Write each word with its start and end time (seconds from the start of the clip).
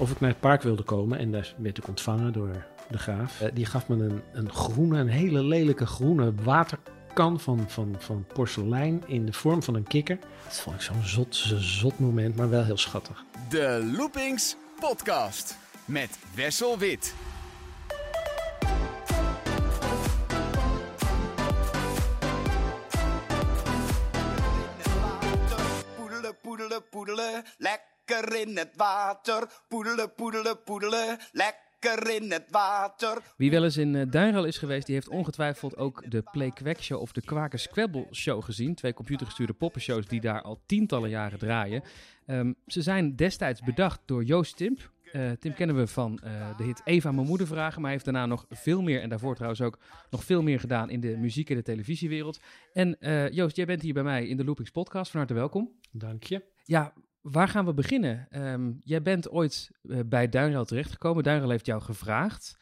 of 0.00 0.10
ik 0.10 0.20
naar 0.20 0.30
het 0.30 0.40
park 0.40 0.62
wilde 0.62 0.82
komen. 0.82 1.18
En 1.18 1.32
daar 1.32 1.54
werd 1.56 1.78
ik 1.78 1.88
ontvangen 1.88 2.32
door 2.32 2.64
de 2.90 2.98
graaf. 2.98 3.40
Eh, 3.40 3.48
die 3.54 3.66
gaf 3.66 3.88
me 3.88 4.04
een, 4.04 4.22
een 4.32 4.52
groene, 4.52 4.98
een 4.98 5.08
hele 5.08 5.44
lelijke 5.44 5.86
groene 5.86 6.32
waterkan 6.42 7.40
van, 7.40 7.64
van, 7.68 7.94
van 7.98 8.24
porselein 8.32 9.02
in 9.06 9.26
de 9.26 9.32
vorm 9.32 9.62
van 9.62 9.74
een 9.74 9.86
kikker. 9.86 10.18
Dat 10.44 10.60
vond 10.60 10.76
ik 10.76 10.82
zo'n 10.82 11.02
zot, 11.04 11.34
zot 11.58 11.98
moment, 11.98 12.36
maar 12.36 12.50
wel 12.50 12.64
heel 12.64 12.78
schattig. 12.78 13.24
De 13.48 13.92
Loopings 13.96 14.56
Podcast 14.80 15.56
met 15.84 16.18
Wessel 16.34 16.78
Wit. 16.78 17.14
Lekker 28.10 28.40
in 28.40 28.56
het 28.56 28.70
water. 28.76 29.48
Poedelen, 29.68 30.14
poedelen, 30.14 30.62
poedelen, 30.62 31.18
lekker 31.32 32.14
in 32.14 32.30
het 32.30 32.44
water. 32.50 33.22
Wie 33.36 33.50
wel 33.50 33.64
eens 33.64 33.76
in 33.76 33.94
uh, 33.94 34.10
Duinrel 34.10 34.44
is 34.44 34.58
geweest, 34.58 34.86
die 34.86 34.94
heeft 34.94 35.08
ongetwijfeld 35.08 35.76
ook 35.76 36.10
de 36.10 36.22
Play 36.22 36.50
Quack 36.50 36.80
Show 36.80 37.00
of 37.00 37.12
de 37.12 37.20
Kwaker 37.20 37.58
Squabble 37.58 38.06
Show 38.12 38.44
gezien. 38.44 38.74
Twee 38.74 38.94
computergestuurde 38.94 39.52
poppenshows 39.52 40.06
die 40.06 40.20
daar 40.20 40.42
al 40.42 40.62
tientallen 40.66 41.10
jaren 41.10 41.38
draaien. 41.38 41.82
Um, 42.26 42.54
ze 42.66 42.82
zijn 42.82 43.16
destijds 43.16 43.60
bedacht 43.60 44.00
door 44.04 44.24
Joost 44.24 44.56
Timp. 44.56 44.90
Uh, 45.12 45.30
Tim 45.30 45.54
kennen 45.54 45.76
we 45.76 45.86
van 45.86 46.20
uh, 46.24 46.56
de 46.56 46.64
hit 46.64 46.80
Eva 46.84 47.12
mijn 47.12 47.26
moeder 47.26 47.46
vragen, 47.46 47.74
maar 47.74 47.90
hij 47.90 47.92
heeft 47.92 48.04
daarna 48.04 48.26
nog 48.26 48.46
veel 48.48 48.82
meer 48.82 49.02
en 49.02 49.08
daarvoor 49.08 49.34
trouwens 49.34 49.60
ook 49.60 49.78
nog 50.10 50.24
veel 50.24 50.42
meer 50.42 50.60
gedaan 50.60 50.90
in 50.90 51.00
de 51.00 51.16
muziek 51.16 51.50
en 51.50 51.56
de 51.56 51.62
televisiewereld. 51.62 52.40
En 52.72 52.96
uh, 53.00 53.30
Joost, 53.30 53.56
jij 53.56 53.66
bent 53.66 53.82
hier 53.82 53.94
bij 53.94 54.02
mij 54.02 54.26
in 54.26 54.36
de 54.36 54.44
Loopings 54.44 54.70
podcast, 54.70 55.10
van 55.10 55.20
harte 55.20 55.34
welkom. 55.34 55.78
Dank 55.90 56.22
je. 56.24 56.44
Ja, 56.64 56.92
waar 57.20 57.48
gaan 57.48 57.64
we 57.64 57.74
beginnen? 57.74 58.28
Um, 58.30 58.78
jij 58.80 59.02
bent 59.02 59.30
ooit 59.30 59.70
bij 60.06 60.28
Duinrel 60.28 60.64
terechtgekomen. 60.64 61.22
Duinrel 61.22 61.50
heeft 61.50 61.66
jou 61.66 61.82
gevraagd 61.82 62.58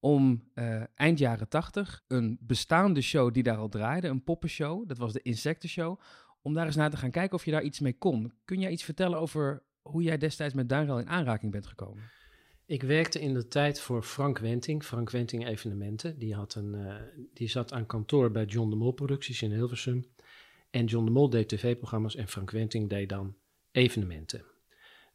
om 0.00 0.50
eind 0.94 1.18
jaren 1.18 1.48
tachtig 1.48 2.04
een 2.06 2.38
bestaande 2.40 3.00
show 3.00 3.34
die 3.34 3.42
daar 3.42 3.56
al 3.56 3.68
draaide, 3.68 4.08
een 4.08 4.24
poppenshow, 4.24 4.88
dat 4.88 4.98
was 4.98 5.12
de 5.12 5.22
Insectenshow, 5.22 6.00
om 6.42 6.54
daar 6.54 6.66
eens 6.66 6.76
naar 6.76 6.90
te 6.90 6.96
gaan 6.96 7.10
kijken 7.10 7.38
of 7.38 7.44
je 7.44 7.50
daar 7.50 7.62
iets 7.62 7.80
mee 7.80 7.98
kon. 7.98 8.32
Kun 8.44 8.60
jij 8.60 8.70
iets 8.70 8.84
vertellen 8.84 9.18
over 9.18 9.62
hoe 9.82 10.02
jij 10.02 10.18
destijds 10.18 10.54
met 10.54 10.68
Duinrel 10.68 10.98
in 10.98 11.08
aanraking 11.08 11.52
bent 11.52 11.66
gekomen? 11.66 12.02
Ik 12.66 12.82
werkte 12.82 13.20
in 13.20 13.34
de 13.34 13.48
tijd 13.48 13.80
voor 13.80 14.02
Frank 14.02 14.38
Wenting, 14.38 14.84
Frank 14.84 15.10
Wenting 15.10 15.46
Evenementen. 15.46 16.18
Die, 16.18 16.34
had 16.34 16.54
een, 16.54 16.74
uh, 16.74 16.94
die 17.32 17.48
zat 17.48 17.72
aan 17.72 17.86
kantoor 17.86 18.30
bij 18.30 18.44
John 18.44 18.70
de 18.70 18.76
Mol 18.76 18.92
Producties 18.92 19.42
in 19.42 19.52
Hilversum. 19.52 20.04
En 20.70 20.84
John 20.84 21.04
de 21.04 21.10
Mol 21.10 21.30
deed 21.30 21.48
tv-programma's 21.48 22.16
en 22.16 22.28
Frank 22.28 22.50
Wenting 22.50 22.88
deed 22.88 23.08
dan 23.08 23.34
evenementen. 23.76 24.44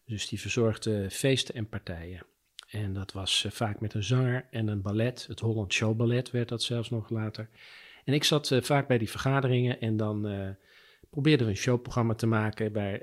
Dus 0.06 0.28
die 0.28 0.40
verzorgde 0.40 1.10
feesten 1.10 1.56
en 1.56 1.70
partijen. 1.70 2.26
En 2.70 2.94
dat 2.94 3.12
was 3.12 3.44
uh, 3.46 3.52
vaak 3.52 3.80
met 3.80 3.94
een 3.94 4.04
zanger 4.04 4.48
en 4.52 4.68
een 4.68 4.82
ballet. 4.82 5.28
Het 5.28 5.40
Holland 5.40 5.74
Show 5.74 5.98
Ballet 5.98 6.32
werd 6.32 6.50
dat 6.50 6.64
zelfs 6.64 6.90
nog 6.90 7.10
later. 7.10 7.50
En 8.06 8.14
ik 8.14 8.24
zat 8.24 8.50
uh, 8.50 8.62
vaak 8.62 8.88
bij 8.88 8.98
die 8.98 9.10
vergaderingen 9.10 9.80
en 9.80 9.98
dan 9.98 10.28
probeerden 11.10 11.46
we 11.46 11.52
een 11.52 11.58
showprogramma 11.58 12.14
te 12.14 12.26
maken 12.26 12.72
bij, 12.72 13.02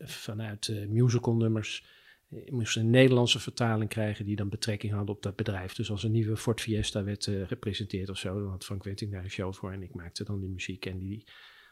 vanuit 0.00 0.68
uh, 0.68 0.86
musicalnummers. 0.88 1.84
We 2.28 2.46
moesten 2.50 2.82
een 2.82 2.90
Nederlandse 2.90 3.40
vertaling 3.40 3.90
krijgen 3.90 4.24
die 4.24 4.36
dan 4.36 4.48
betrekking 4.48 4.92
hadden 4.92 5.14
op 5.14 5.22
dat 5.22 5.36
bedrijf. 5.36 5.74
Dus 5.74 5.90
als 5.90 6.02
een 6.02 6.12
nieuwe 6.12 6.36
Ford 6.36 6.60
Fiesta 6.60 7.04
werd 7.04 7.30
gepresenteerd 7.46 8.08
of 8.08 8.18
zo, 8.18 8.40
dan 8.40 8.50
had 8.50 8.64
Frank 8.64 8.84
Wenting 8.84 9.12
daar 9.12 9.24
een 9.24 9.30
show 9.30 9.54
voor 9.54 9.72
en 9.72 9.82
ik 9.82 9.94
maakte 9.94 10.24
dan 10.24 10.40
die 10.40 10.50
muziek 10.50 10.86
en 10.86 10.98
die 10.98 11.24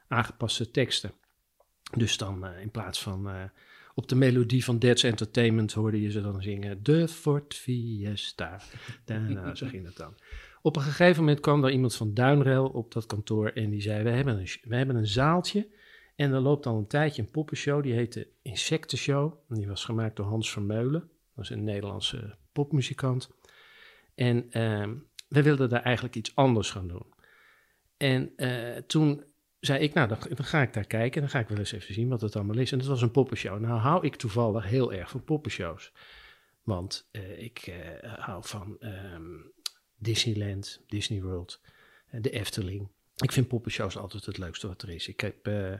aangepaste 0.08 0.70
teksten. 0.70 1.12
Dus 1.96 2.16
dan 2.16 2.46
in 2.46 2.70
plaats 2.70 3.02
van 3.02 3.50
op 3.94 4.08
de 4.08 4.14
melodie 4.14 4.64
van 4.64 4.78
Dead's 4.78 5.02
Entertainment 5.02 5.72
hoorde 5.72 6.00
je 6.00 6.10
ze 6.10 6.20
dan 6.20 6.42
zingen 6.42 6.82
de 6.82 7.08
Ford 7.08 7.54
Fiesta. 7.54 8.60
Daarna, 9.04 9.54
zo 9.54 9.66
ging 9.66 9.84
het 9.84 9.96
dan. 9.96 10.14
Op 10.62 10.76
een 10.76 10.82
gegeven 10.82 11.20
moment 11.20 11.40
kwam 11.40 11.64
er 11.64 11.70
iemand 11.70 11.94
van 11.94 12.14
Duinrel 12.14 12.66
op 12.66 12.92
dat 12.92 13.06
kantoor 13.06 13.48
en 13.48 13.70
die 13.70 13.80
zei: 13.80 14.02
we 14.02 14.10
hebben, 14.10 14.38
een, 14.38 14.48
we 14.62 14.76
hebben 14.76 14.96
een 14.96 15.06
zaaltje 15.06 15.68
en 16.16 16.32
er 16.32 16.40
loopt 16.40 16.66
al 16.66 16.78
een 16.78 16.86
tijdje 16.86 17.22
een 17.22 17.30
poppenshow, 17.30 17.82
die 17.82 17.92
heet 17.92 18.12
de 18.12 18.28
Insectenshow. 18.42 19.34
En 19.48 19.56
die 19.56 19.68
was 19.68 19.84
gemaakt 19.84 20.16
door 20.16 20.26
Hans 20.26 20.50
Vermeulen, 20.50 21.00
dat 21.00 21.10
was 21.34 21.50
een 21.50 21.64
Nederlandse 21.64 22.36
popmuzikant. 22.52 23.30
En 24.14 24.44
uh, 24.50 24.88
we 25.28 25.42
wilden 25.42 25.68
daar 25.68 25.82
eigenlijk 25.82 26.16
iets 26.16 26.34
anders 26.34 26.70
gaan 26.70 26.88
doen. 26.88 27.06
En 27.96 28.32
uh, 28.36 28.76
toen 28.76 29.24
zei 29.66 29.80
ik, 29.80 29.94
nou 29.94 30.08
dan, 30.08 30.18
dan, 30.28 30.44
ga 30.44 30.62
ik 30.62 30.72
daar 30.72 30.86
kijken 30.86 31.14
en 31.14 31.20
dan 31.20 31.30
ga 31.30 31.38
ik 31.38 31.48
wel 31.48 31.58
eens 31.58 31.72
even 31.72 31.94
zien 31.94 32.08
wat 32.08 32.20
het 32.20 32.36
allemaal 32.36 32.58
is. 32.58 32.72
En 32.72 32.78
dat 32.78 32.86
was 32.86 33.02
een 33.02 33.10
poppenshow. 33.10 33.60
Nou 33.60 33.80
hou 33.80 34.06
ik 34.06 34.16
toevallig 34.16 34.64
heel 34.64 34.92
erg 34.92 35.10
van 35.10 35.24
poppenshows. 35.24 35.92
Want 36.62 37.08
uh, 37.12 37.42
ik 37.42 37.66
uh, 37.66 37.74
hou 38.18 38.46
van 38.46 38.76
um, 38.80 39.52
Disneyland, 39.96 40.82
Disney 40.86 41.22
World, 41.22 41.60
de 42.10 42.30
Efteling. 42.30 42.88
Ik 43.16 43.32
vind 43.32 43.48
poppenshows 43.48 43.96
altijd 43.96 44.24
het 44.26 44.38
leukste 44.38 44.66
wat 44.66 44.82
er 44.82 44.90
is. 44.90 45.08
Ik, 45.08 45.20
heb, 45.20 45.48
uh, 45.48 45.72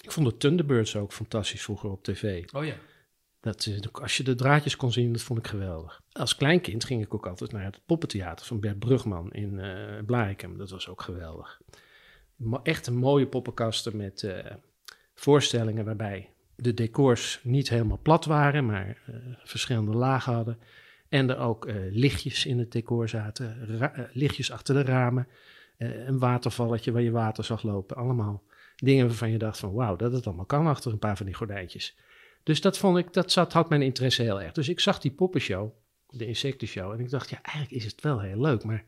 ik 0.00 0.12
vond 0.12 0.26
de 0.26 0.36
Thunderbirds 0.36 0.96
ook 0.96 1.12
fantastisch 1.12 1.62
vroeger 1.62 1.90
op 1.90 2.02
tv. 2.02 2.44
Oh 2.52 2.64
ja. 2.64 2.76
Dat, 3.40 3.68
als 3.92 4.16
je 4.16 4.22
de 4.22 4.34
draadjes 4.34 4.76
kon 4.76 4.92
zien, 4.92 5.12
dat 5.12 5.22
vond 5.22 5.38
ik 5.38 5.46
geweldig. 5.46 6.02
Als 6.12 6.36
kleinkind 6.36 6.84
ging 6.84 7.02
ik 7.02 7.14
ook 7.14 7.26
altijd 7.26 7.52
naar 7.52 7.64
het 7.64 7.80
poppentheater 7.86 8.46
van 8.46 8.60
Bert 8.60 8.78
Brugman 8.78 9.32
in 9.32 9.52
uh, 9.52 10.04
Blarikum. 10.06 10.58
Dat 10.58 10.70
was 10.70 10.88
ook 10.88 11.02
geweldig. 11.02 11.60
Echt 12.62 12.90
mooie 12.90 13.26
poppenkasten 13.26 13.96
met 13.96 14.22
uh, 14.22 14.38
voorstellingen 15.14 15.84
waarbij 15.84 16.30
de 16.56 16.74
decors 16.74 17.40
niet 17.42 17.68
helemaal 17.68 17.98
plat 18.02 18.24
waren, 18.24 18.66
maar 18.66 19.02
verschillende 19.44 19.96
lagen 19.96 20.32
hadden. 20.32 20.58
En 21.08 21.30
er 21.30 21.38
ook 21.38 21.66
uh, 21.66 21.74
lichtjes 21.90 22.46
in 22.46 22.58
het 22.58 22.72
decor 22.72 23.08
zaten, 23.08 23.56
lichtjes 24.12 24.50
achter 24.50 24.74
de 24.74 24.82
ramen, 24.82 25.28
een 25.78 26.18
watervalletje 26.18 26.92
waar 26.92 27.02
je 27.02 27.10
water 27.10 27.44
zag 27.44 27.62
lopen. 27.62 27.96
Allemaal 27.96 28.42
dingen 28.76 29.06
waarvan 29.06 29.30
je 29.30 29.38
dacht 29.38 29.58
van 29.58 29.72
wauw, 29.72 29.96
dat 29.96 30.12
het 30.12 30.26
allemaal 30.26 30.44
kan 30.44 30.66
achter 30.66 30.92
een 30.92 30.98
paar 30.98 31.16
van 31.16 31.26
die 31.26 31.34
gordijntjes. 31.34 31.96
Dus 32.42 32.60
dat 32.60 32.78
vond 32.78 32.98
ik, 32.98 33.12
dat 33.12 33.32
zat, 33.32 33.52
had 33.52 33.68
mijn 33.68 33.82
interesse 33.82 34.22
heel 34.22 34.42
erg. 34.42 34.52
Dus 34.52 34.68
ik 34.68 34.80
zag 34.80 34.98
die 34.98 35.10
poppenshow, 35.10 35.70
de 36.08 36.26
insectenshow, 36.26 36.92
en 36.92 37.00
ik 37.00 37.10
dacht 37.10 37.30
ja, 37.30 37.42
eigenlijk 37.42 37.84
is 37.84 37.90
het 37.90 38.00
wel 38.00 38.20
heel 38.20 38.40
leuk, 38.40 38.64
maar 38.64 38.84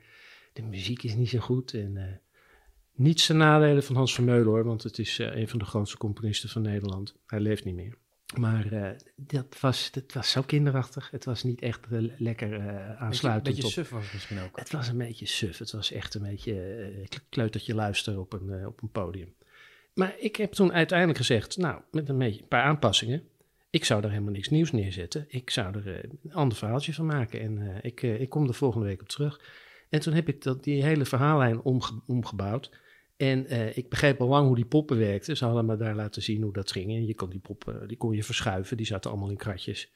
de 0.53 0.63
muziek 0.63 1.03
is 1.03 1.15
niet 1.15 1.29
zo 1.29 1.39
goed 1.39 1.75
en 1.75 2.21
niets 2.97 3.27
ten 3.27 3.37
nadele 3.37 3.83
van 3.83 3.97
Hans 3.97 4.15
Vermeulen 4.15 4.47
hoor, 4.47 4.65
want 4.65 4.83
het 4.83 4.99
is 4.99 5.19
een 5.19 5.49
van 5.49 5.59
de 5.59 5.65
grootste 5.65 5.97
componisten 5.97 6.49
van 6.49 6.63
Nederland. 6.63 7.15
Hij 7.27 7.41
leeft 7.41 7.65
niet 7.65 7.75
meer. 7.75 7.97
Maar 8.35 8.73
uh, 8.73 8.89
dat, 9.17 9.61
was, 9.61 9.91
dat 9.91 10.13
was 10.13 10.31
zo 10.31 10.43
kinderachtig. 10.43 11.11
Het 11.11 11.25
was 11.25 11.43
niet 11.43 11.61
echt 11.61 11.81
uh, 11.91 12.13
lekker 12.19 12.53
uh, 12.53 13.03
aansluitend. 13.03 13.47
Een 13.47 13.55
beetje 13.55 13.71
suf 13.71 13.91
was 13.91 14.05
het 14.05 14.13
misschien 14.13 14.41
ook. 14.41 14.59
Het 14.59 14.73
was 14.73 14.89
een 14.89 14.99
beetje 14.99 15.27
suf. 15.27 15.59
Het 15.59 15.73
was 15.73 15.93
echt 15.93 16.15
een 16.15 16.23
beetje 16.23 17.21
kleutertje 17.29 17.75
luisteren 17.75 18.21
op 18.21 18.33
een, 18.33 18.67
op 18.67 18.83
een 18.83 18.91
podium. 18.91 19.35
Maar 19.95 20.15
ik 20.19 20.37
heb 20.37 20.53
toen 20.53 20.73
uiteindelijk 20.73 21.19
gezegd, 21.19 21.57
nou, 21.57 21.81
met 21.91 22.09
een, 22.09 22.19
beetje, 22.19 22.41
een 22.41 22.49
paar 22.49 22.63
aanpassingen. 22.63 23.23
Ik 23.71 23.85
zou 23.85 24.03
er 24.03 24.11
helemaal 24.11 24.33
niks 24.33 24.49
nieuws 24.49 24.73
neerzetten. 24.73 25.25
Ik 25.29 25.51
zou 25.51 25.77
er 25.77 26.05
een 26.05 26.33
ander 26.33 26.59
verhaaltje 26.59 26.95
van 26.95 27.07
maken. 27.07 27.41
En 27.41 27.81
ik, 27.83 28.03
ik 28.03 28.29
kom 28.29 28.49
er 28.49 28.55
volgende 28.55 28.87
week 28.87 29.01
op 29.01 29.09
terug. 29.09 29.41
En 29.89 30.01
toen 30.01 30.13
heb 30.13 30.29
ik 30.29 30.43
dat, 30.43 30.65
die 30.65 30.83
hele 30.83 31.05
verhaallijn 31.05 31.61
omge 31.61 32.03
omgebouwd. 32.07 32.71
En 33.17 33.53
uh, 33.53 33.77
ik 33.77 33.89
begreep 33.89 34.21
al 34.21 34.29
lang 34.29 34.47
hoe 34.47 34.57
die 34.57 34.67
poppen 34.67 34.99
werkten. 34.99 35.37
Ze 35.37 35.45
hadden 35.45 35.67
me 35.67 35.77
daar 35.77 35.95
laten 35.95 36.23
zien 36.23 36.43
hoe 36.43 36.53
dat 36.53 36.73
ging. 36.73 36.91
En 36.91 37.07
je 37.07 37.15
kon 37.15 37.31
die 37.31 37.41
poppen, 37.41 37.89
die 37.89 37.97
kon 37.97 38.15
je 38.15 38.23
verschuiven. 38.23 38.77
Die 38.77 38.87
zaten 38.87 39.11
allemaal 39.11 39.31
in 39.31 39.37
kratjes. 39.37 39.93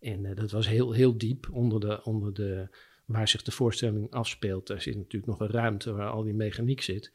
En 0.00 0.24
uh, 0.24 0.36
dat 0.36 0.50
was 0.50 0.68
heel, 0.68 0.92
heel 0.92 1.18
diep 1.18 1.48
onder 1.50 1.80
de, 1.80 2.04
onder 2.04 2.34
de, 2.34 2.68
waar 3.04 3.28
zich 3.28 3.42
de 3.42 3.50
voorstelling 3.50 4.10
afspeelt. 4.10 4.66
Daar 4.66 4.82
zit 4.82 4.96
natuurlijk 4.96 5.26
nog 5.26 5.40
een 5.40 5.54
ruimte 5.54 5.92
waar 5.92 6.10
al 6.10 6.22
die 6.22 6.34
mechaniek 6.34 6.80
zit. 6.80 7.12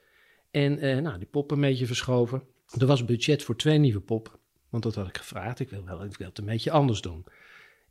En 0.52 1.04
nou, 1.04 1.18
die 1.18 1.28
poppen 1.28 1.56
een 1.56 1.64
beetje 1.64 1.86
verschoven. 1.86 2.44
Er 2.80 2.86
was 2.86 3.06
budget 3.06 3.44
voor 3.44 3.56
twee 3.56 3.78
nieuwe 3.78 4.00
poppen. 4.00 4.34
Want 4.70 4.84
dat 4.84 4.96
had 4.96 5.08
ik 5.08 5.18
gevraagd. 5.18 5.60
Ik 5.60 5.70
wil, 5.70 5.86
wel, 5.86 6.04
ik 6.04 6.18
wil 6.18 6.28
het 6.28 6.38
een 6.38 6.46
beetje 6.46 6.72
anders 6.72 7.02
doen. 7.02 7.26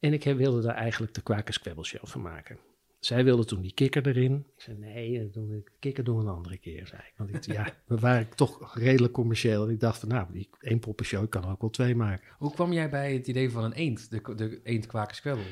En 0.01 0.13
ik 0.13 0.25
wilde 0.25 0.61
daar 0.61 0.75
eigenlijk 0.75 1.15
de 1.15 1.23
Kwakers 1.23 1.61
Show 1.83 2.07
van 2.07 2.23
maken. 2.23 2.59
Zij 2.99 3.25
wilde 3.25 3.45
toen 3.45 3.63
die 3.63 3.75
kikker 3.75 4.07
erin. 4.07 4.47
Ik 4.57 4.63
zei, 4.63 4.77
nee, 4.79 5.31
de 5.31 5.63
kikker 5.79 6.05
doen 6.05 6.17
we 6.17 6.23
een 6.23 6.29
andere 6.29 6.59
keer, 6.59 6.87
zei 6.87 7.01
ik. 7.01 7.13
Want 7.17 7.35
ik, 7.35 7.45
ja, 7.45 7.77
we 7.87 7.97
waren 7.97 8.29
toch 8.35 8.79
redelijk 8.79 9.13
commercieel. 9.13 9.65
En 9.65 9.71
ik 9.71 9.81
dacht 9.81 9.99
van, 9.99 10.09
nou, 10.09 10.33
die 10.33 10.49
één 10.61 10.79
poppenshow 10.79 11.29
kan 11.29 11.45
er 11.45 11.51
ook 11.51 11.61
wel 11.61 11.71
twee 11.71 11.95
maken. 11.95 12.29
Hoe 12.39 12.53
kwam 12.53 12.73
jij 12.73 12.91
bij 12.91 13.13
het 13.13 13.27
idee 13.27 13.51
van 13.51 13.65
een 13.65 13.73
eend, 13.73 14.11
de, 14.11 14.35
de 14.35 14.61
eendkwakerskwebel? 14.63 15.45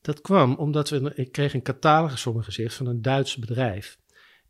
Dat 0.00 0.20
kwam 0.20 0.54
omdat 0.54 0.88
we, 0.88 1.12
ik 1.14 1.32
kreeg 1.32 1.54
een 1.54 1.62
catalogus 1.62 2.22
voor 2.22 2.32
mijn 2.32 2.44
gezicht 2.44 2.74
van 2.74 2.86
een 2.86 3.02
Duits 3.02 3.36
bedrijf. 3.36 3.98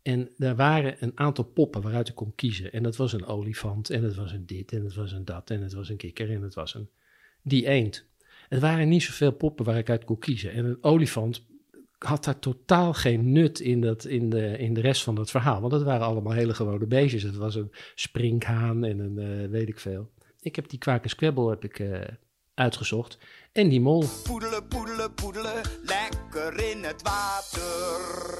En 0.01 0.29
daar 0.37 0.55
waren 0.55 0.95
een 0.99 1.11
aantal 1.15 1.43
poppen 1.43 1.81
waaruit 1.81 2.09
ik 2.09 2.15
kon 2.15 2.35
kiezen. 2.35 2.71
En 2.71 2.83
dat 2.83 2.95
was 2.95 3.13
een 3.13 3.25
olifant, 3.25 3.89
en 3.89 4.03
het 4.03 4.15
was 4.15 4.31
een 4.31 4.45
dit, 4.45 4.71
en 4.71 4.83
het 4.83 4.95
was 4.95 5.11
een 5.11 5.25
dat, 5.25 5.49
en 5.49 5.61
het 5.61 5.73
was 5.73 5.89
een 5.89 5.97
kikker, 5.97 6.29
en 6.31 6.41
het 6.41 6.53
was 6.53 6.73
een 6.73 6.89
die 7.41 7.67
eend. 7.67 8.07
Er 8.49 8.59
waren 8.59 8.89
niet 8.89 9.03
zoveel 9.03 9.31
poppen 9.31 9.65
waar 9.65 9.77
ik 9.77 9.89
uit 9.89 10.03
kon 10.03 10.19
kiezen. 10.19 10.51
En 10.51 10.65
een 10.65 10.83
olifant 10.83 11.45
had 11.99 12.23
daar 12.23 12.39
totaal 12.39 12.93
geen 12.93 13.31
nut 13.31 13.59
in, 13.59 13.81
dat, 13.81 14.05
in, 14.05 14.29
de, 14.29 14.57
in 14.57 14.73
de 14.73 14.81
rest 14.81 15.03
van 15.03 15.15
het 15.15 15.29
verhaal. 15.29 15.61
Want 15.61 15.73
het 15.73 15.83
waren 15.83 16.05
allemaal 16.05 16.33
hele 16.33 16.53
gewone 16.53 16.85
beestjes. 16.85 17.23
Het 17.23 17.35
was 17.35 17.55
een 17.55 17.71
sprinkhaan 17.95 18.83
en 18.83 18.99
een 18.99 19.17
uh, 19.17 19.49
weet 19.49 19.67
ik 19.67 19.79
veel. 19.79 20.09
Ik 20.41 20.55
heb 20.55 20.69
die 20.69 20.79
kwakers 20.79 21.15
kwebbel 21.15 21.49
heb 21.49 21.63
ik, 21.63 21.79
uh, 21.79 22.01
uitgezocht. 22.59 23.17
En 23.51 23.69
die 23.69 23.81
mol. 23.81 24.05
Poedelen, 24.23 24.67
poedelen, 24.67 25.13
poedelen, 25.13 25.61
lekker 25.83 26.69
in 26.71 26.83
het 26.83 27.01
water. 27.01 28.39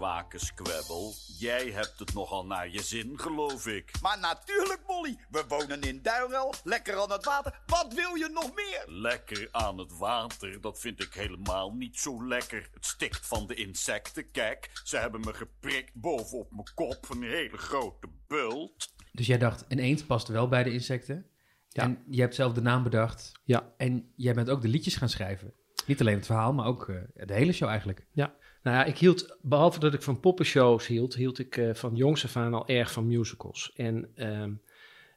Kwakenskwebbel. 0.00 1.14
Jij 1.38 1.70
hebt 1.70 1.98
het 1.98 2.14
nogal 2.14 2.46
naar 2.46 2.68
je 2.68 2.82
zin, 2.82 3.18
geloof 3.18 3.66
ik. 3.66 3.90
Maar 4.02 4.18
natuurlijk, 4.18 4.80
Molly, 4.86 5.16
we 5.30 5.44
wonen 5.48 5.80
in 5.80 6.02
Duinrel, 6.02 6.54
lekker 6.64 7.00
aan 7.00 7.12
het 7.12 7.24
water. 7.24 7.60
Wat 7.66 7.94
wil 7.94 8.14
je 8.14 8.28
nog 8.32 8.54
meer? 8.54 8.82
Lekker 8.86 9.48
aan 9.50 9.78
het 9.78 9.98
water, 9.98 10.60
dat 10.60 10.80
vind 10.80 11.02
ik 11.02 11.12
helemaal 11.12 11.72
niet 11.72 11.98
zo 11.98 12.26
lekker. 12.26 12.68
Het 12.72 12.86
stikt 12.86 13.26
van 13.26 13.46
de 13.46 13.54
insecten. 13.54 14.30
Kijk, 14.30 14.70
ze 14.84 14.96
hebben 14.96 15.20
me 15.20 15.34
geprikt 15.34 15.94
bovenop 15.94 16.50
mijn 16.50 16.74
kop. 16.74 17.06
Een 17.10 17.22
hele 17.22 17.58
grote 17.58 18.08
bult. 18.26 18.94
Dus 19.12 19.26
jij 19.26 19.38
dacht, 19.38 19.64
een 19.68 19.78
eend 19.78 20.06
past 20.06 20.28
wel 20.28 20.48
bij 20.48 20.62
de 20.62 20.72
insecten. 20.72 21.26
Ja. 21.68 21.82
En 21.82 22.04
je 22.08 22.20
hebt 22.20 22.34
zelf 22.34 22.52
de 22.52 22.62
naam 22.62 22.82
bedacht. 22.82 23.32
Ja. 23.44 23.74
En 23.76 24.12
jij 24.16 24.34
bent 24.34 24.50
ook 24.50 24.62
de 24.62 24.68
liedjes 24.68 24.96
gaan 24.96 25.08
schrijven. 25.08 25.54
Niet 25.86 26.00
alleen 26.00 26.16
het 26.16 26.26
verhaal, 26.26 26.52
maar 26.52 26.66
ook 26.66 26.88
eh, 26.88 26.96
de 27.26 27.34
hele 27.34 27.52
show 27.52 27.68
eigenlijk. 27.68 28.06
Ja, 28.12 28.34
nou 28.62 28.76
ja, 28.76 28.84
ik 28.84 28.98
hield, 28.98 29.36
behalve 29.42 29.78
dat 29.78 29.94
ik 29.94 30.02
van 30.02 30.20
poppenshows 30.20 30.86
hield, 30.86 31.14
hield 31.14 31.38
ik 31.38 31.56
eh, 31.56 31.74
van 31.74 31.96
jongs 31.96 32.24
af 32.24 32.36
aan 32.36 32.54
al 32.54 32.68
erg 32.68 32.92
van 32.92 33.06
musicals. 33.06 33.72
En 33.76 34.08
ehm, 34.14 34.52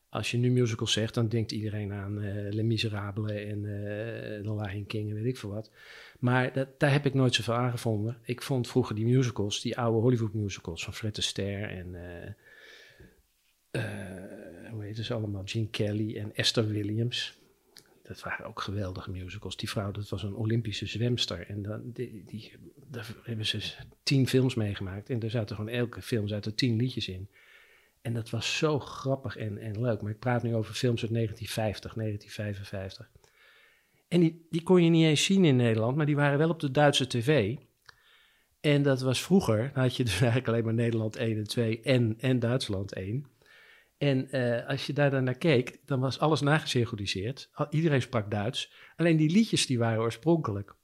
als 0.10 0.31
je 0.31 0.38
nu 0.38 0.51
musicals 0.51 0.92
zegt, 0.92 1.13
dan 1.13 1.28
denkt 1.28 1.51
iedereen 1.51 1.94
aan 1.94 2.22
eh 2.22 2.54
Les 2.54 2.66
Miserables 2.66 3.31
en 3.31 3.66
eh 3.66 4.42
The 4.42 4.56
Lion 4.62 4.86
King 4.86 5.10
en 5.10 5.16
weet 5.16 5.25
ik 5.25 5.38
veel 5.38 5.50
wat. 5.50 5.72
Maar 6.19 6.68
daar 6.78 6.92
heb 6.92 7.06
ik 7.06 7.13
nooit 7.13 7.34
zoveel 7.34 7.54
aan 7.54 7.72
gevonden. 7.72 8.18
Ik 8.24 8.42
vond 8.42 8.68
vroeger 8.68 8.95
die 8.95 9.06
musicals, 9.06 9.62
die 9.62 9.78
oude 9.78 10.00
Hollywood 10.00 10.34
musicals 10.34 10.84
van 10.84 10.94
Fred 10.94 11.18
Astaire 11.18 11.66
en... 11.66 11.96
eh, 11.96 13.81
hoe 14.72 14.84
heet 14.84 14.98
ze 14.98 15.13
allemaal? 15.13 15.42
Gene 15.46 15.69
Kelly 15.69 16.18
en 16.18 16.36
Esther 16.36 16.68
Williams. 16.68 17.42
Dat 18.04 18.22
waren 18.22 18.46
ook 18.46 18.62
geweldige 18.62 19.12
musicals. 19.12 19.58
Die 19.58 19.70
vrouw, 19.70 19.92
dat 19.92 20.10
was 20.10 20.24
een 20.24 20.36
Olympische 20.36 20.86
zwemster. 20.86 21.48
En 21.48 21.62
dan, 21.62 21.92
die, 21.94 22.52
daar 22.88 23.16
hebben 23.24 23.46
ze 23.46 23.74
tien 24.04 24.28
films 24.28 24.56
meegemaakt. 24.56 25.10
En 25.10 25.22
er 25.22 25.30
zaten 25.30 25.56
gewoon 25.56 25.72
elke 25.72 26.02
film 26.02 26.28
zaten 26.28 26.56
tien 26.56 26.76
liedjes 26.76 27.08
in. 27.08 27.30
En 28.02 28.14
dat 28.14 28.30
was 28.30 28.58
zo 28.58 28.80
grappig 28.80 29.38
en, 29.38 29.58
en 29.58 29.82
leuk. 29.82 30.02
Maar 30.02 30.12
ik 30.12 30.20
praat 30.20 30.44
nu 30.44 30.56
over 30.56 30.74
films 30.74 31.02
uit 31.02 31.14
1950, 31.14 31.94
1955. 31.94 33.10
En 34.08 34.20
die, 34.20 34.48
die 34.50 34.64
kon 34.64 34.84
je 34.84 34.90
niet 34.90 35.06
eens 35.06 35.24
zien 35.24 35.46
in 35.46 35.56
Nederland, 35.56 35.96
maar 35.96 36.06
die 36.06 36.16
waren 36.16 36.38
wel 36.38 36.50
op 36.50 36.60
de 36.60 36.72
Duitse 36.72 37.08
tv. 37.08 37.56
En 38.62 38.84
dat 38.84 39.02
was 39.02 39.22
vroeger, 39.22 39.72
had 39.74 39.96
je 39.96 40.04
dus 40.04 40.14
eigenlijk 40.22 40.48
alleen 40.48 40.64
maar 40.64 40.74
Nederland 40.74 41.16
1 41.16 41.38
en 41.38 41.48
2 41.48 41.82
en, 41.82 42.16
en 42.20 42.40
Duitsland 42.40 42.94
1. 42.94 43.26
En 44.04 44.32
eh, 44.32 44.68
als 44.68 44.86
je 44.86 44.94
daar 44.94 45.12
dan 45.12 45.24
naar 45.24 45.38
keek, 45.38 45.80
dan 45.86 46.00
was 46.00 46.20
alles 46.20 46.42
nagesynchroniseerd. 46.42 47.50
Al- 47.54 47.68
Iedereen 47.70 48.02
sprak 48.02 48.32
Duits. 48.32 48.74
Alleen 48.96 49.18
die 49.18 49.30
liedjes 49.30 49.66
die 49.66 49.78
waren 49.78 50.02
oorspronkelijk. 50.02 50.76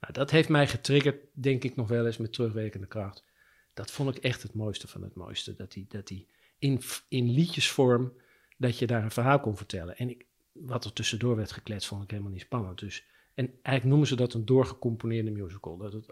Nou, 0.00 0.12
dat 0.12 0.30
heeft 0.30 0.48
mij 0.48 0.66
getriggerd, 0.68 1.16
denk 1.32 1.64
ik 1.64 1.76
nog 1.76 1.88
wel 1.88 2.06
eens 2.06 2.16
met 2.16 2.32
terugwerkende 2.32 2.86
kracht. 2.86 3.24
Dat 3.74 3.90
vond 3.90 4.16
ik 4.16 4.22
echt 4.22 4.42
het 4.42 4.54
mooiste 4.54 4.88
van 4.88 5.02
het 5.02 5.14
mooiste. 5.14 5.54
Dat 5.54 5.72
die, 5.72 5.86
dat 5.88 6.06
die 6.06 6.26
in, 6.58 6.80
in 7.08 7.30
liedjesvorm, 7.30 8.12
dat 8.56 8.78
je 8.78 8.86
daar 8.86 9.02
een 9.02 9.10
verhaal 9.10 9.40
kon 9.40 9.56
vertellen. 9.56 9.96
En 9.96 10.10
ik, 10.10 10.26
wat 10.52 10.84
er 10.84 10.92
tussendoor 10.92 11.36
werd 11.36 11.52
gekletst, 11.52 11.88
vond 11.88 12.02
ik 12.02 12.10
helemaal 12.10 12.32
niet 12.32 12.40
spannend. 12.40 12.78
Dus, 12.78 13.04
en 13.34 13.46
eigenlijk 13.46 13.84
noemen 13.84 14.06
ze 14.06 14.16
dat 14.16 14.34
een 14.34 14.44
doorgecomponeerde 14.44 15.30
musical. 15.30 15.76
Dat 15.76 15.92
het, 15.92 16.06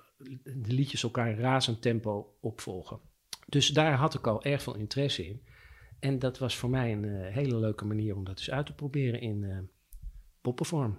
de 0.44 0.72
liedjes 0.72 1.02
elkaar 1.02 1.30
in 1.30 1.38
razend 1.38 1.82
tempo 1.82 2.36
opvolgen. 2.40 3.00
Dus 3.46 3.68
daar 3.68 3.94
had 3.94 4.14
ik 4.14 4.26
al 4.26 4.44
erg 4.44 4.62
veel 4.62 4.76
interesse 4.76 5.26
in. 5.26 5.42
En 5.98 6.18
dat 6.18 6.38
was 6.38 6.56
voor 6.56 6.70
mij 6.70 6.92
een 6.92 7.04
eh, 7.04 7.34
hele 7.34 7.56
leuke 7.56 7.84
manier 7.84 8.16
om 8.16 8.24
dat 8.24 8.38
eens 8.38 8.50
uit 8.50 8.66
te 8.66 8.72
proberen 8.72 9.20
in 9.20 9.44
eh, 9.44 9.58
poppenvorm. 10.40 10.98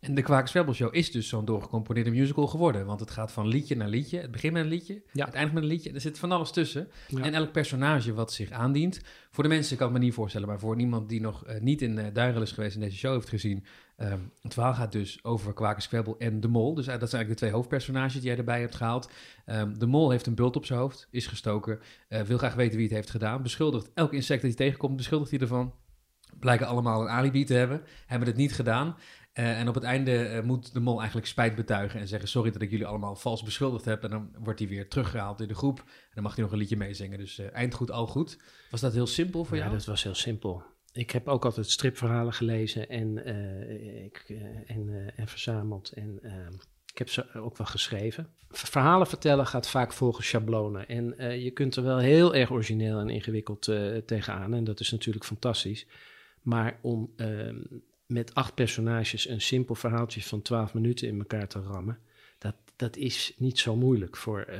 En 0.00 0.14
de 0.14 0.22
Kwakers 0.22 0.76
Show 0.76 0.94
is 0.94 1.10
dus 1.10 1.28
zo'n 1.28 1.44
doorgecomponeerde 1.44 2.10
musical 2.10 2.46
geworden. 2.46 2.86
Want 2.86 3.00
het 3.00 3.10
gaat 3.10 3.32
van 3.32 3.46
liedje 3.48 3.76
naar 3.76 3.88
liedje. 3.88 4.20
Het 4.20 4.30
begint 4.30 4.52
met 4.52 4.62
een 4.62 4.68
liedje, 4.68 5.02
Ja. 5.12 5.24
het 5.24 5.34
eindigt 5.34 5.54
met 5.54 5.62
een 5.62 5.68
liedje. 5.68 5.92
Er 5.92 6.00
zit 6.00 6.18
van 6.18 6.32
alles 6.32 6.50
tussen. 6.50 6.88
Ja. 7.08 7.22
En 7.22 7.34
elk 7.34 7.52
personage 7.52 8.14
wat 8.14 8.32
zich 8.32 8.50
aandient. 8.50 9.00
Voor 9.30 9.42
de 9.42 9.48
mensen, 9.48 9.72
ik 9.72 9.78
kan 9.78 9.88
het 9.88 9.98
me 9.98 10.04
niet 10.04 10.14
voorstellen, 10.14 10.48
maar 10.48 10.58
voor 10.58 10.76
niemand 10.76 11.08
die 11.08 11.20
nog 11.20 11.44
eh, 11.46 11.60
niet 11.60 11.82
in 11.82 11.98
uh, 11.98 12.06
Duirel 12.12 12.42
is 12.42 12.52
geweest 12.52 12.74
en 12.74 12.80
deze 12.80 12.96
show 12.96 13.12
heeft 13.12 13.28
gezien. 13.28 13.64
Ehm, 14.00 14.20
het 14.42 14.54
verhaal 14.54 14.74
gaat 14.74 14.92
dus 14.92 15.24
over 15.24 15.52
Kwakers 15.52 15.88
en 16.18 16.40
de 16.40 16.48
Mol. 16.48 16.74
Dus 16.74 16.86
eh, 16.86 16.98
dat 16.98 17.10
zijn 17.10 17.22
eigenlijk 17.22 17.28
de 17.28 17.34
twee 17.34 17.50
hoofdpersonages 17.50 18.12
die 18.12 18.22
jij 18.22 18.36
erbij 18.36 18.60
hebt 18.60 18.74
gehaald. 18.74 19.10
Ehm, 19.44 19.78
de 19.78 19.86
Mol 19.86 20.10
heeft 20.10 20.26
een 20.26 20.34
bult 20.34 20.56
op 20.56 20.66
zijn 20.66 20.78
hoofd, 20.78 21.08
is 21.10 21.26
gestoken, 21.26 21.80
eh, 22.08 22.20
wil 22.20 22.38
graag 22.38 22.54
weten 22.54 22.76
wie 22.76 22.86
het 22.86 22.94
heeft 22.94 23.10
gedaan. 23.10 23.42
Beschuldigt 23.42 23.90
elk 23.94 24.12
insect 24.12 24.42
dat 24.42 24.50
hij 24.50 24.66
tegenkomt, 24.66 24.96
beschuldigt 24.96 25.30
hij 25.30 25.40
ervan. 25.40 25.74
Blijken 26.38 26.66
allemaal 26.66 27.00
een 27.00 27.08
alibi 27.08 27.44
te 27.44 27.54
hebben, 27.54 27.82
hebben 28.06 28.28
het 28.28 28.36
niet 28.36 28.54
gedaan. 28.54 28.96
Uh, 29.34 29.58
en 29.58 29.68
op 29.68 29.74
het 29.74 29.84
einde 29.84 30.30
uh, 30.30 30.42
moet 30.42 30.72
de 30.72 30.80
mol 30.80 30.98
eigenlijk 30.98 31.26
spijt 31.26 31.54
betuigen 31.54 32.00
en 32.00 32.08
zeggen: 32.08 32.28
Sorry 32.28 32.50
dat 32.50 32.62
ik 32.62 32.70
jullie 32.70 32.86
allemaal 32.86 33.16
vals 33.16 33.42
beschuldigd 33.42 33.84
heb. 33.84 34.04
En 34.04 34.10
dan 34.10 34.30
wordt 34.38 34.58
hij 34.58 34.68
weer 34.68 34.88
teruggehaald 34.88 35.40
in 35.40 35.48
de 35.48 35.54
groep. 35.54 35.78
En 35.78 36.10
dan 36.14 36.22
mag 36.22 36.34
hij 36.34 36.44
nog 36.44 36.52
een 36.52 36.58
liedje 36.58 36.76
meezingen. 36.76 37.18
Dus 37.18 37.38
uh, 37.38 37.46
eind 37.52 37.74
goed, 37.74 37.90
al 37.90 38.06
goed. 38.06 38.38
Was 38.70 38.80
dat 38.80 38.92
heel 38.92 39.06
simpel 39.06 39.44
voor 39.44 39.56
ja, 39.56 39.62
jou? 39.62 39.76
dat 39.76 39.86
was 39.86 40.02
heel 40.02 40.14
simpel. 40.14 40.62
Ik 40.92 41.10
heb 41.10 41.28
ook 41.28 41.44
altijd 41.44 41.70
stripverhalen 41.70 42.32
gelezen 42.32 42.88
en, 42.88 43.24
eh, 43.24 44.04
ik, 44.04 44.24
en, 44.66 45.12
en 45.16 45.28
verzameld. 45.28 45.92
En 45.92 46.18
ehm, 46.22 46.52
ik 46.92 46.98
heb 46.98 47.08
ze 47.08 47.34
ook 47.34 47.56
wel 47.56 47.66
geschreven. 47.66 48.28
Verhalen 48.48 49.06
vertellen 49.06 49.46
gaat 49.46 49.68
vaak 49.68 49.92
volgens 49.92 50.26
schablonen. 50.28 50.88
En 50.88 51.14
je 51.40 51.50
kunt 51.50 51.76
er 51.76 51.82
wel 51.82 51.98
heel 51.98 52.34
erg 52.34 52.50
origineel 52.50 52.98
en 52.98 53.08
ingewikkeld 53.08 53.62
tegenaan. 54.06 54.54
En 54.54 54.64
dat 54.64 54.80
is 54.80 54.90
natuurlijk 54.90 55.24
fantastisch. 55.24 55.86
Maar 56.42 56.78
om 56.82 57.12
ehm, 57.16 57.56
met 58.10 58.34
acht 58.34 58.54
personages 58.54 59.28
een 59.28 59.40
simpel 59.40 59.74
verhaaltje 59.74 60.22
van 60.22 60.42
twaalf 60.42 60.74
minuten 60.74 61.08
in 61.08 61.18
elkaar 61.18 61.48
te 61.48 61.60
rammen, 61.60 61.98
dat, 62.38 62.54
dat 62.76 62.96
is 62.96 63.34
niet 63.36 63.58
zo 63.58 63.76
moeilijk 63.76 64.16
voor, 64.16 64.46
uh, 64.50 64.56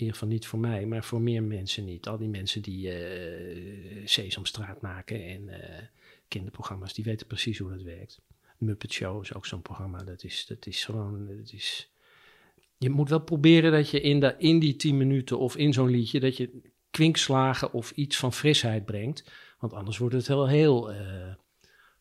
in 0.00 0.06
ieder 0.06 0.18
geval 0.20 0.34
niet 0.34 0.46
voor 0.46 0.58
mij, 0.58 0.86
maar 0.86 1.04
voor 1.04 1.20
meer 1.20 1.42
mensen 1.42 1.84
niet. 1.84 2.08
Al 2.08 2.18
die 2.18 2.28
mensen 2.28 2.62
die 2.62 2.86
uh, 2.86 4.06
Sesamstraat 4.06 4.80
maken 4.80 5.24
en 5.24 5.42
uh, 5.48 5.56
kinderprogramma's, 6.28 6.94
die 6.94 7.04
weten 7.04 7.26
precies 7.26 7.58
hoe 7.58 7.70
dat 7.70 7.82
werkt. 7.82 8.20
Muppet 8.58 8.92
Show 8.92 9.22
is 9.22 9.34
ook 9.34 9.46
zo'n 9.46 9.62
programma, 9.62 9.98
dat 9.98 10.24
is, 10.24 10.46
dat 10.46 10.66
is 10.66 10.84
gewoon, 10.84 11.26
dat 11.26 11.52
is... 11.52 11.90
Je 12.76 12.90
moet 12.90 13.08
wel 13.08 13.20
proberen 13.20 13.72
dat 13.72 13.90
je 13.90 14.00
in, 14.00 14.20
de, 14.20 14.34
in 14.38 14.58
die 14.58 14.76
tien 14.76 14.96
minuten 14.96 15.38
of 15.38 15.56
in 15.56 15.72
zo'n 15.72 15.90
liedje, 15.90 16.20
dat 16.20 16.36
je 16.36 16.60
kwinkslagen 16.90 17.72
of 17.72 17.90
iets 17.90 18.16
van 18.16 18.32
frisheid 18.32 18.84
brengt, 18.84 19.30
want 19.58 19.72
anders 19.72 19.98
wordt 19.98 20.14
het 20.14 20.26
wel 20.26 20.48
heel 20.48 20.94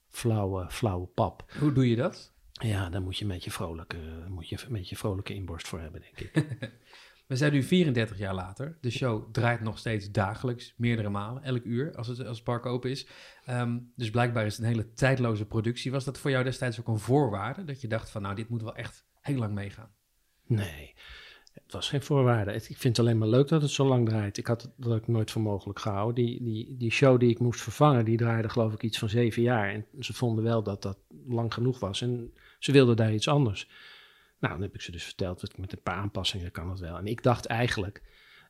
flauwe, 0.09 0.69
flauwe 0.69 1.07
pap. 1.07 1.51
Hoe 1.59 1.73
doe 1.73 1.89
je 1.89 1.95
dat? 1.95 2.33
Ja, 2.51 2.89
daar 2.89 3.01
moet 3.01 3.17
je 3.17 3.23
een 3.23 3.31
beetje 3.31 3.51
vrolijke, 3.51 3.97
moet 4.27 4.49
je 4.49 4.57
een 4.65 4.73
beetje 4.73 4.95
vrolijke 4.95 5.33
inborst 5.33 5.67
voor 5.67 5.79
hebben, 5.79 6.01
denk 6.01 6.19
ik. 6.19 6.45
We 7.29 7.35
zijn 7.35 7.53
nu 7.53 7.63
34 7.63 8.17
jaar 8.17 8.33
later. 8.33 8.77
De 8.81 8.89
show 8.89 9.31
draait 9.31 9.61
nog 9.61 9.77
steeds 9.77 10.11
dagelijks, 10.11 10.73
meerdere 10.77 11.09
malen, 11.09 11.43
elk 11.43 11.63
uur 11.63 11.95
als 11.95 12.07
het, 12.07 12.25
als 12.25 12.41
park 12.41 12.65
open 12.65 12.89
is. 12.89 13.07
Um, 13.49 13.91
dus 13.95 14.09
blijkbaar 14.09 14.45
is 14.45 14.57
het 14.57 14.61
een 14.61 14.71
hele 14.71 14.93
tijdloze 14.93 15.45
productie. 15.45 15.91
Was 15.91 16.03
dat 16.03 16.17
voor 16.17 16.31
jou 16.31 16.43
destijds 16.43 16.79
ook 16.79 16.87
een 16.87 16.99
voorwaarde? 16.99 17.63
Dat 17.63 17.81
je 17.81 17.87
dacht 17.87 18.09
van 18.09 18.21
nou, 18.21 18.35
dit 18.35 18.49
moet 18.49 18.61
wel 18.61 18.75
echt 18.75 19.05
heel 19.21 19.37
lang 19.37 19.53
meegaan? 19.53 19.91
Nee, 20.45 20.93
het 21.53 21.71
was 21.71 21.89
geen 21.89 22.01
voorwaarde. 22.01 22.53
Ik 22.53 22.63
vind 22.63 22.97
het 22.97 22.99
alleen 22.99 23.17
maar 23.17 23.27
leuk 23.27 23.47
dat 23.47 23.61
het 23.61 23.71
zo 23.71 23.87
lang 23.87 24.09
draait. 24.09 24.37
Ik 24.37 24.47
had 24.47 24.73
dat 24.77 24.97
ik 24.97 25.07
nooit 25.07 25.31
voor 25.31 25.41
mogelijk 25.41 25.79
gehouden. 25.79 26.25
Die, 26.25 26.43
die, 26.43 26.77
die 26.77 26.91
show 26.91 27.19
die 27.19 27.29
ik 27.29 27.39
moest 27.39 27.61
vervangen, 27.61 28.05
die 28.05 28.17
draaide 28.17 28.49
geloof 28.49 28.73
ik 28.73 28.83
iets 28.83 28.99
van 28.99 29.09
zeven 29.09 29.41
jaar. 29.41 29.69
En 29.69 29.85
ze 29.99 30.13
vonden 30.13 30.43
wel 30.43 30.63
dat 30.63 30.81
dat 30.81 30.99
lang 31.27 31.53
genoeg 31.53 31.79
was. 31.79 32.01
En 32.01 32.33
ze 32.59 32.71
wilden 32.71 32.95
daar 32.95 33.13
iets 33.13 33.27
anders. 33.27 33.69
Nou, 34.39 34.53
dan 34.53 34.61
heb 34.61 34.75
ik 34.75 34.81
ze 34.81 34.91
dus 34.91 35.03
verteld, 35.03 35.39
dat 35.39 35.57
met 35.57 35.71
een 35.71 35.81
paar 35.81 35.95
aanpassingen 35.95 36.51
kan 36.51 36.69
het 36.69 36.79
wel. 36.79 36.97
En 36.97 37.07
ik 37.07 37.23
dacht 37.23 37.45
eigenlijk, 37.45 38.01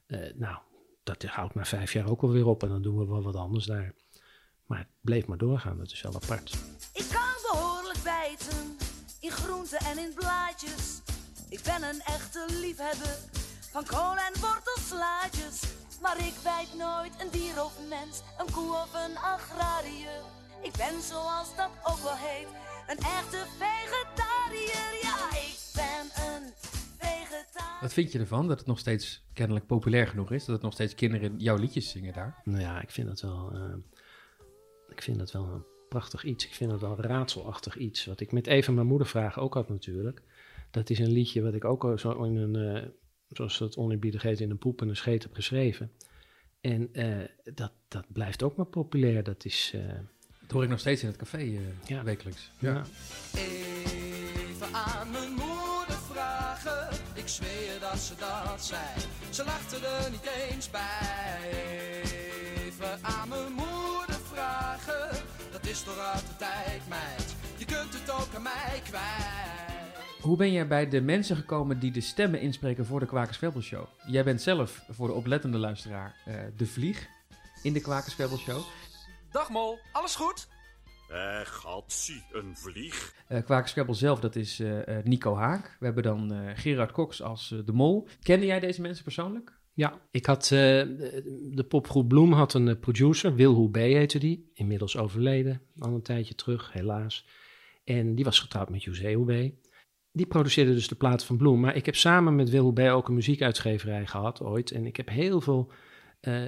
uh, 0.08 0.34
nou, 0.36 0.58
dat 1.04 1.24
houdt 1.24 1.56
na 1.56 1.66
vijf 1.66 1.94
jaar 1.94 2.10
ook 2.10 2.22
wel 2.22 2.32
weer 2.32 2.46
op. 2.46 2.64
En 2.64 2.70
dan 2.70 2.82
doen 2.82 2.98
we 2.98 3.06
wel 3.06 3.24
wat 3.24 3.36
anders 3.36 3.66
daar. 3.66 3.94
Maar 4.66 4.78
het 4.78 4.88
bleef 5.02 5.28
maar 5.28 5.38
doorgaan, 5.38 5.78
dat 5.78 5.92
is 5.92 6.02
wel 6.02 6.16
apart. 6.16 6.54
Ik 6.94 7.08
kan 7.12 7.52
behoorlijk 7.52 8.04
bijten, 8.04 8.78
in 9.20 9.32
groenten 9.32 9.80
en 9.80 9.98
in 9.98 10.14
blaadjes. 10.16 11.02
Ik 11.50 11.62
ben 11.64 11.84
een 11.84 12.02
echte 12.02 12.46
liefhebber 12.62 13.18
van 13.72 13.86
kool 13.86 14.16
en 14.16 14.34
wortelslaatjes. 14.42 15.62
Maar 16.02 16.18
ik 16.18 16.34
bijt 16.44 16.74
nooit 16.78 17.14
een 17.22 17.30
dier 17.32 17.64
of 17.64 17.80
mens, 17.90 18.22
een 18.38 18.52
koe 18.52 18.72
of 18.72 18.94
een 18.94 19.18
agrariër. 19.18 20.22
Ik 20.62 20.74
ben 20.78 21.02
zoals 21.02 21.56
dat 21.56 21.72
ook 21.84 22.02
wel 22.08 22.16
heet, 22.16 22.48
een 22.88 22.98
echte 22.98 23.46
vegetariër. 23.58 24.92
Ja, 25.02 25.30
ik 25.48 25.59
ben 25.82 26.24
een 26.26 26.44
vegetariër. 26.98 27.82
Wat 27.82 27.94
vind 27.94 28.12
je 28.12 28.20
ervan 28.20 28.48
dat 28.48 28.58
het 28.58 28.68
nog 28.68 28.80
steeds 28.80 29.24
kennelijk 29.34 29.66
populair 29.66 30.08
genoeg 30.08 30.32
is? 30.32 30.46
Dat 30.46 30.56
het 30.56 30.64
nog 30.64 30.74
steeds 30.74 30.96
kinderen 30.96 31.38
jouw 31.38 31.58
liedjes 31.58 31.90
zingen 31.90 32.14
daar? 32.14 32.42
Nou 32.44 32.62
ja, 32.62 32.82
ik 32.82 32.90
vind 32.92 33.10
het 33.10 33.22
wel, 33.22 33.52
uh, 33.56 33.62
ik 34.90 35.02
vind 35.02 35.20
het 35.20 35.32
wel 35.32 35.44
een 35.46 35.64
prachtig 35.90 36.24
iets. 36.24 36.46
Ik 36.46 36.54
vind 36.54 36.72
het 36.72 36.82
wel 36.82 36.92
een 36.92 37.04
raadselachtig 37.04 37.78
iets. 37.78 38.06
Wat 38.06 38.20
ik 38.20 38.32
met 38.32 38.48
even 38.48 38.74
mijn 38.74 38.88
moeder 38.88 39.08
vraag 39.08 39.40
ook 39.40 39.54
had 39.54 39.70
natuurlijk. 39.70 40.22
Dat 40.72 40.90
is 40.90 41.00
een 41.00 41.12
liedje 41.12 41.42
wat 41.42 41.54
ik 41.54 41.66
ook 41.66 42.00
zo 42.00 42.24
in 42.24 42.36
een, 42.36 42.76
uh, 42.78 42.90
zoals 43.28 43.60
het 43.60 43.78
oneerbiedig 43.78 44.22
heet, 44.22 44.40
in 44.40 44.50
een 44.50 44.58
poep 44.58 44.82
en 44.82 44.90
een 44.90 44.96
scheet 44.96 45.24
heb 45.24 45.34
geschreven. 45.34 45.92
En 46.62 46.90
uh, 46.94 47.18
dat, 47.54 47.72
dat 47.88 48.06
blijft 48.14 48.44
ook 48.44 48.56
maar 48.56 48.66
populair. 48.66 49.24
Dat 49.24 49.46
is, 49.46 49.72
uh, 49.76 49.82
Dat 50.42 50.52
hoor 50.52 50.64
ik 50.64 50.70
nog 50.70 50.80
steeds 50.80 51.02
in 51.02 51.08
het 51.08 51.18
café 51.18 51.38
eh, 51.38 51.60
Ja. 51.88 52.04
wekelijks. 52.04 52.52
Ja. 52.60 52.84
Even 53.36 54.74
aan 54.74 55.12
mijn 55.12 55.30
moeder 55.30 55.59
Ik 57.14 57.28
zweer 57.28 57.80
dat 57.80 58.00
ze 58.00 58.14
dat 58.16 58.62
zei. 58.66 58.82
Ze 59.30 59.44
lachte 59.44 59.88
er 59.88 60.12
niet 60.12 60.30
eens 60.50 60.70
bij. 60.70 61.52
Even 62.66 63.00
aan 63.02 63.30
mijn 63.30 63.52
moeder 63.52 64.20
vragen. 64.34 65.24
Dat 65.52 65.66
is 65.66 65.82
toch 65.82 65.98
uit 65.98 66.28
de 66.28 66.36
tijd, 66.38 66.88
meid. 66.90 67.36
Je 67.58 67.66
kunt 67.66 67.94
het 67.94 68.12
ook 68.12 68.36
aan 68.36 68.42
mij 68.42 68.82
kwijt. 68.84 70.22
Hoe 70.22 70.38
ben 70.38 70.52
jij 70.52 70.68
bij 70.68 70.90
de 70.90 71.02
mensen 71.02 71.36
gekomen 71.36 71.80
die 71.80 71.92
de 71.92 72.02
stemmen 72.02 72.42
inspreken 72.42 72.86
voor 72.86 73.00
de 73.00 73.06
Kwakers 73.06 73.40
Show? 73.62 73.86
Jij 74.08 74.24
bent 74.24 74.42
zelf, 74.42 74.82
voor 74.90 75.08
de 75.08 75.14
oplettende 75.14 75.58
luisteraar, 75.58 76.16
eh, 76.26 76.36
de 76.58 76.66
vlieg 76.66 77.08
in 77.64 77.74
de 77.74 77.82
Kwakers 77.82 78.16
Show. 78.16 78.62
Dag 79.32 79.50
Mol, 79.50 79.80
alles 79.92 80.16
goed? 80.16 80.48
Eh, 81.10 81.40
gatsie, 81.44 82.24
een 82.32 82.58
vlieg. 82.58 83.14
Eh 83.28 83.44
Kwakers 83.44 84.00
zelf, 84.00 84.20
dat 84.20 84.36
is 84.36 84.60
eh, 84.60 84.98
eh, 84.98 85.06
Nico 85.06 85.36
Haak. 85.36 85.78
We 85.80 85.86
hebben 85.86 86.04
dan 86.04 86.34
eh, 86.34 86.52
Gerard 86.56 86.92
Cox 86.92 87.22
als 87.22 87.56
de 87.66 87.72
mol. 87.72 88.08
Kende 88.22 88.46
jij 88.46 88.60
deze 88.60 88.82
mensen 88.82 89.04
persoonlijk? 89.04 89.60
Ja, 89.74 90.02
ik 90.12 90.26
had, 90.26 90.44
eh, 90.44 90.50
de, 90.50 91.66
popgroep 91.68 92.08
Bloem 92.08 92.34
had 92.34 92.54
een 92.54 92.80
producer, 92.80 93.36
Wil 93.36 93.54
Hoe 93.54 93.70
B 93.70 93.76
heette 93.76 94.20
die, 94.20 94.52
inmiddels 94.54 94.98
overleden, 94.98 95.62
al 95.80 95.94
een 95.94 96.02
tijdje 96.02 96.36
terug, 96.36 96.74
helaas. 96.74 97.28
En 97.84 98.16
die 98.16 98.26
was 98.26 98.40
getrouwd 98.40 98.70
met 98.70 98.84
José 98.84 99.14
Hoe 99.14 99.26
B. 99.26 99.54
Die 100.12 100.26
produceerde 100.26 100.74
dus 100.74 100.88
de 100.88 100.96
platen 100.96 101.28
van 101.28 101.38
Bloem, 101.38 101.60
maar 101.60 101.76
ik 101.76 101.86
heb 101.86 101.96
samen 101.96 102.36
met 102.36 102.50
Wil 102.50 102.64
Hoe 102.64 102.74
B 102.74 102.80
ook 102.80 103.08
een 103.08 103.14
muziekuitgeverij 103.14 104.06
gehad 104.06 104.42
ooit. 104.42 104.72
En 104.72 104.86
ik 104.86 104.98
heb 104.98 105.10
heel 105.10 105.42
veel 105.42 105.72
eh, 106.20 106.46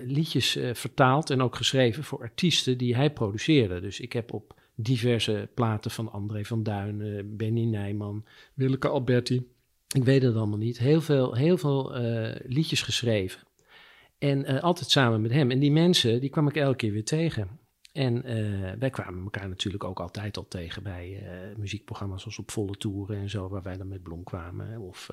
liedjes 0.00 0.56
eh, 0.56 0.74
vertaald 0.74 1.30
en 1.30 1.42
ook 1.42 1.56
geschreven 1.56 2.04
voor 2.04 2.20
artiesten 2.20 2.78
die 2.78 2.94
hij 2.94 3.12
produceerde. 3.12 3.80
Dus 3.80 4.00
ik 4.00 4.12
heb 4.12 4.32
op 4.32 4.60
diverse 4.74 5.48
platen 5.54 5.90
van 5.90 6.12
André 6.12 6.44
van 6.44 6.62
Duin, 6.62 7.00
eh, 7.00 7.22
Benny 7.24 7.64
Nijman, 7.64 8.24
Willeke 8.54 8.88
Alberti, 8.88 9.48
ik 9.88 10.04
weet 10.04 10.22
het 10.22 10.34
allemaal 10.34 10.58
niet, 10.58 10.78
heel 10.78 11.00
veel, 11.00 11.34
heel 11.34 11.58
veel 11.58 11.92
liedjes 12.46 12.82
geschreven. 12.82 13.40
En 14.18 14.60
altijd 14.60 14.90
samen 14.90 15.20
met 15.20 15.30
hem. 15.30 15.50
En 15.50 15.58
die 15.58 15.72
mensen, 15.72 16.20
die 16.20 16.30
kwam 16.30 16.48
ik 16.48 16.56
elke 16.56 16.76
keer 16.76 16.92
weer 16.92 17.04
tegen. 17.04 17.48
En 17.92 18.22
wij 18.78 18.90
kwamen 18.90 19.22
elkaar 19.22 19.48
natuurlijk 19.48 19.84
ook 19.84 20.00
altijd 20.00 20.36
al 20.36 20.48
tegen 20.48 20.82
bij 20.82 21.26
muziekprogramma's 21.56 22.20
zoals 22.22 22.38
op 22.38 22.50
volle 22.50 22.76
toeren 22.76 23.16
en 23.16 23.30
zo, 23.30 23.48
waar 23.48 23.62
wij 23.62 23.76
dan 23.76 23.88
met 23.88 24.02
Bloem 24.02 24.24
kwamen. 24.24 24.80
Of, 24.80 25.10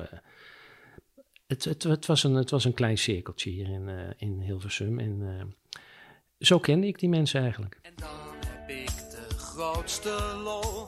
het, 1.51 1.63
het, 1.63 1.84
het, 1.84 2.05
was 2.05 2.24
een, 2.24 2.34
het 2.34 2.50
was 2.50 2.65
een 2.65 2.74
klein 2.74 2.98
cirkeltje 2.98 3.50
hier 3.50 3.70
in, 3.70 3.89
eh, 3.89 3.96
in 4.17 4.41
Hilversum. 4.41 5.00
En 5.00 5.15
eh, 5.22 5.81
zo 6.39 6.60
kende 6.60 6.88
ik 6.88 7.00
die 7.00 7.10
mensen 7.10 7.41
eigenlijk. 7.41 7.79
En 7.81 7.93
dan 7.96 8.36
heb 8.46 8.70
ik 8.70 8.96
de 9.12 9.38
grootste 9.38 10.39
lol. 10.43 10.88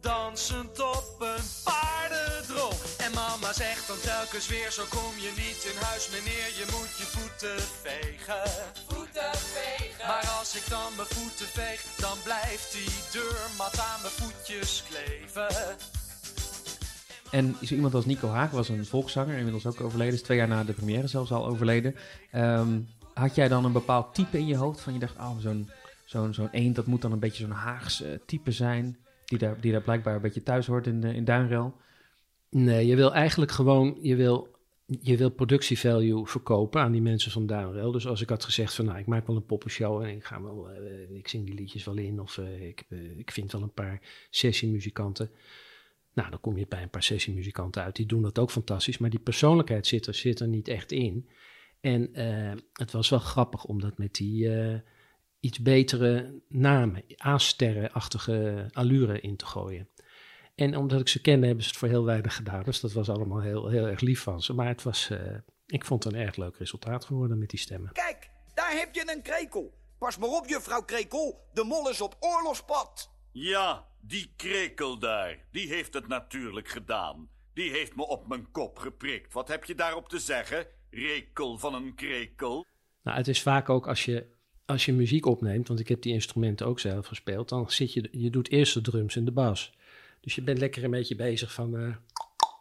Dansend 0.00 0.80
op 0.80 1.16
een 1.18 1.46
paardendrol. 1.64 2.72
En 2.98 3.12
mama 3.12 3.52
zegt 3.52 3.86
dan 3.86 4.00
telkens 4.00 4.48
weer: 4.48 4.70
Zo 4.70 4.84
kom 4.88 5.14
je 5.26 5.32
niet 5.44 5.60
in 5.70 5.78
huis, 5.88 6.04
meneer. 6.10 6.48
Je 6.60 6.66
moet 6.74 6.92
je 7.00 7.06
voeten 7.16 7.60
vegen. 7.84 8.50
Voeten 8.88 9.34
vegen. 9.54 10.06
Maar 10.06 10.26
als 10.38 10.56
ik 10.56 10.66
dan 10.68 10.90
mijn 10.96 11.08
voeten 11.08 11.46
veeg, 11.46 11.80
dan 11.96 12.16
blijft 12.24 12.72
die 12.72 12.94
deurmat 13.12 13.78
aan 13.88 14.00
mijn 14.02 14.16
voetjes 14.20 14.82
kleven. 14.88 15.76
En 17.30 17.56
zo 17.62 17.74
iemand 17.74 17.94
als 17.94 18.06
Nico 18.06 18.28
Haak 18.28 18.52
was 18.52 18.68
een 18.68 18.84
volkszanger, 18.84 19.36
inmiddels 19.36 19.66
ook 19.66 19.80
overleden, 19.80 20.14
is 20.14 20.22
twee 20.22 20.36
jaar 20.36 20.48
na 20.48 20.64
de 20.64 20.72
première 20.72 21.06
zelfs 21.06 21.32
al 21.32 21.46
overleden. 21.46 21.94
Ehm, 22.30 22.80
had 23.14 23.34
jij 23.34 23.48
dan 23.48 23.64
een 23.64 23.72
bepaald 23.72 24.14
type 24.14 24.38
in 24.38 24.46
je 24.46 24.56
hoofd 24.56 24.80
van 24.80 24.92
je 24.92 24.98
dacht, 24.98 25.16
oh, 25.16 25.38
zo'n 25.38 25.70
zo'n 26.04 26.34
zo'n 26.34 26.48
eend, 26.50 26.74
dat 26.76 26.86
moet 26.86 27.02
dan 27.02 27.12
een 27.12 27.18
beetje 27.18 27.42
zo'n 27.42 27.52
Haags 27.52 28.02
eh, 28.02 28.10
type 28.26 28.52
zijn, 28.52 28.98
die 29.24 29.38
daar, 29.38 29.60
die 29.60 29.72
daar 29.72 29.82
blijkbaar 29.82 30.14
een 30.14 30.20
beetje 30.20 30.42
thuis 30.42 30.66
hoort 30.66 30.86
in, 30.86 31.04
in 31.04 31.24
Duinrel? 31.24 31.74
Nee, 32.50 32.86
je 32.86 32.96
wil 32.96 33.14
eigenlijk 33.14 33.52
gewoon, 33.52 33.98
je 34.00 34.16
wil, 34.16 34.48
je 34.86 35.16
wil 35.16 35.30
productievalue 35.30 36.26
verkopen 36.26 36.80
aan 36.80 36.92
die 36.92 37.02
mensen 37.02 37.30
van 37.30 37.46
Duinrel. 37.46 37.92
Dus 37.92 38.06
als 38.06 38.20
ik 38.20 38.28
had 38.28 38.44
gezegd 38.44 38.74
van, 38.74 38.84
nou, 38.84 38.98
ik 38.98 39.06
maak 39.06 39.26
wel 39.26 39.36
een 39.36 39.46
poppenshow 39.46 40.02
en 40.02 40.08
ik 40.08 40.24
ga 40.24 40.42
wel, 40.42 40.70
eh, 40.70 41.16
ik 41.16 41.28
zing 41.28 41.46
die 41.46 41.54
liedjes 41.54 41.84
wel 41.84 41.96
in 41.96 42.20
of 42.20 42.38
eh, 42.38 42.66
ik, 42.66 42.84
ik 43.16 43.30
vind 43.30 43.52
wel 43.52 43.62
een 43.62 43.72
paar 43.72 44.00
sessiemuzikanten. 44.30 45.30
Nou, 46.16 46.30
dan 46.30 46.40
kom 46.40 46.56
je 46.56 46.66
bij 46.66 46.82
een 46.82 46.90
paar 46.90 47.02
sessiemuzikanten 47.02 47.82
uit, 47.82 47.96
die 47.96 48.06
doen 48.06 48.22
dat 48.22 48.38
ook 48.38 48.50
fantastisch, 48.50 48.98
maar 48.98 49.10
die 49.10 49.18
persoonlijkheid 49.18 49.86
zit 49.86 50.06
er, 50.06 50.14
zit 50.14 50.40
er 50.40 50.48
niet 50.48 50.68
echt 50.68 50.92
in. 50.92 51.30
En 51.80 52.14
eh, 52.14 52.52
het 52.72 52.92
was 52.92 53.08
wel 53.08 53.18
grappig 53.18 53.64
om 53.64 53.80
dat 53.80 53.98
met 53.98 54.14
die 54.14 54.54
eh, 54.54 54.80
iets 55.40 55.60
betere 55.60 56.42
namen, 56.48 57.04
A-sterrenachtige 57.24 58.68
allure 58.72 59.20
in 59.20 59.36
te 59.36 59.46
gooien. 59.46 59.88
En 60.54 60.76
omdat 60.76 61.00
ik 61.00 61.08
ze 61.08 61.20
kende, 61.20 61.46
hebben 61.46 61.64
ze 61.64 61.70
het 61.70 61.78
voor 61.78 61.88
heel 61.88 62.04
weinig 62.04 62.36
gedaan. 62.36 62.62
Dus 62.62 62.80
dat 62.80 62.92
was 62.92 63.08
allemaal 63.08 63.40
heel, 63.40 63.68
heel 63.68 63.86
erg 63.86 64.00
lief 64.00 64.20
van 64.20 64.42
ze. 64.42 64.52
Maar 64.52 64.68
het 64.68 64.82
was, 64.82 65.10
eh, 65.10 65.36
ik 65.66 65.84
vond 65.84 66.04
het 66.04 66.12
een 66.12 66.20
erg 66.20 66.36
leuk 66.36 66.56
resultaat 66.56 67.04
geworden 67.04 67.38
met 67.38 67.50
die 67.50 67.58
stemmen. 67.58 67.92
Kijk, 67.92 68.30
daar 68.54 68.72
heb 68.72 68.94
je 68.94 69.12
een 69.14 69.22
krekel. 69.22 69.74
Pas 69.98 70.18
maar 70.18 70.28
op, 70.28 70.46
juffrouw 70.46 70.82
Krekel. 70.82 71.48
De 71.52 71.64
mol 71.64 71.90
is 71.90 72.00
op 72.00 72.16
oorlogspad. 72.20 73.10
Ja, 73.32 73.86
die 74.06 74.32
krekel 74.36 74.98
daar, 74.98 75.38
die 75.50 75.68
heeft 75.68 75.94
het 75.94 76.08
natuurlijk 76.08 76.68
gedaan. 76.68 77.28
Die 77.54 77.70
heeft 77.70 77.96
me 77.96 78.06
op 78.06 78.28
mijn 78.28 78.50
kop 78.50 78.78
geprikt. 78.78 79.32
Wat 79.32 79.48
heb 79.48 79.64
je 79.64 79.74
daarop 79.74 80.08
te 80.08 80.18
zeggen? 80.18 80.66
Rekel 80.90 81.58
van 81.58 81.74
een 81.74 81.94
krekel. 81.94 82.66
Nou, 83.02 83.16
het 83.16 83.28
is 83.28 83.42
vaak 83.42 83.68
ook 83.68 83.88
als 83.88 84.04
je, 84.04 84.26
als 84.66 84.84
je 84.84 84.92
muziek 84.92 85.26
opneemt, 85.26 85.68
want 85.68 85.80
ik 85.80 85.88
heb 85.88 86.02
die 86.02 86.12
instrumenten 86.12 86.66
ook 86.66 86.80
zelf 86.80 87.06
gespeeld, 87.06 87.48
dan 87.48 87.70
zit 87.70 87.92
je, 87.92 88.08
je 88.10 88.30
doet 88.30 88.50
eerst 88.50 88.74
de 88.74 88.80
drums 88.80 89.16
en 89.16 89.24
de 89.24 89.32
bas. 89.32 89.72
Dus 90.20 90.34
je 90.34 90.42
bent 90.42 90.58
lekker 90.58 90.84
een 90.84 90.90
beetje 90.90 91.16
bezig 91.16 91.52
van 91.52 91.76
eh, 91.76 91.94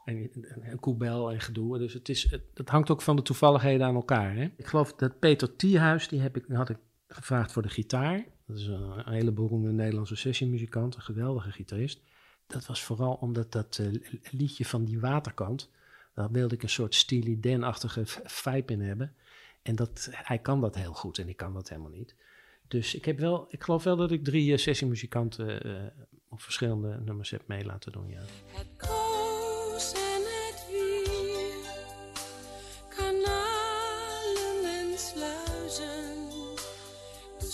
en, 0.06 0.32
en, 0.62 0.80
koebel 0.80 1.32
en 1.32 1.40
gedoe. 1.40 1.78
Dus 1.78 1.94
het, 1.94 2.10
is, 2.10 2.32
het 2.54 2.70
hangt 2.70 2.90
ook 2.90 3.02
van 3.02 3.16
de 3.16 3.22
toevalligheden 3.22 3.88
aan 3.88 3.96
elkaar. 3.96 4.36
Hè? 4.36 4.50
Ik 4.58 4.66
geloof 4.66 4.94
dat 4.94 5.20
Peter 5.20 5.56
Thiehuis, 5.56 6.08
die 6.08 6.20
heb 6.20 6.38
ik, 6.38 6.46
had 6.48 6.70
ik 6.70 6.78
gevraagd 7.08 7.52
voor 7.52 7.62
de 7.62 7.70
gitaar. 7.70 8.26
Dat 8.46 8.58
is 8.58 8.68
een, 8.68 9.04
hele 9.06 9.32
beroemde 9.32 9.72
Nederlandse 9.72 10.16
sessiemuzikant, 10.16 10.96
een 10.96 11.02
geweldige 11.02 11.52
gitarist. 11.52 12.02
Dat 12.48 12.66
was 12.66 12.84
vooral 12.84 13.14
omdat 13.14 13.52
dat 13.52 13.78
eh, 13.78 13.88
liedje 14.32 14.66
van 14.66 14.86
die 14.86 15.00
waterkant, 15.00 15.70
daar 16.14 16.32
wilde 16.32 16.56
ik 16.56 16.64
een 16.64 16.70
soort 16.70 16.96
Steely 16.96 17.40
Dan-achtige 17.40 18.02
vibe 18.24 18.74
in 18.74 18.82
hebben. 18.82 19.16
En 19.62 19.76
dat, 19.76 20.10
hij 20.12 20.40
kan 20.40 20.62
dat 20.62 20.76
heel 20.76 20.94
goed 20.94 21.18
en 21.18 21.30
ik 21.30 21.38
kan 21.38 21.54
dat 21.54 21.70
helemaal 21.70 21.92
niet. 21.92 22.16
Dus 22.68 22.96
ik, 22.96 23.06
heb 23.06 23.20
wel, 23.20 23.46
ik 23.50 23.64
geloof 23.64 23.84
wel 23.84 23.96
dat 23.96 24.12
ik 24.12 24.24
drie 24.24 24.52
eh, 24.52 24.58
sessiemuzikanten 24.58 25.64
eh, 25.64 26.04
op 26.30 26.42
verschillende 26.42 27.00
nummers 27.06 27.30
heb 27.30 27.48
mee 27.48 27.66
laten 27.66 27.92
doen. 27.92 28.10
Ja. 28.10 28.22
Het 28.48 28.68
kroos 28.78 29.94
en 29.94 30.22
het 30.24 30.66
wier, 30.70 31.66
kanalen 32.90 34.66
en 34.66 34.98
sluizen, 34.98 36.30
de 37.40 37.52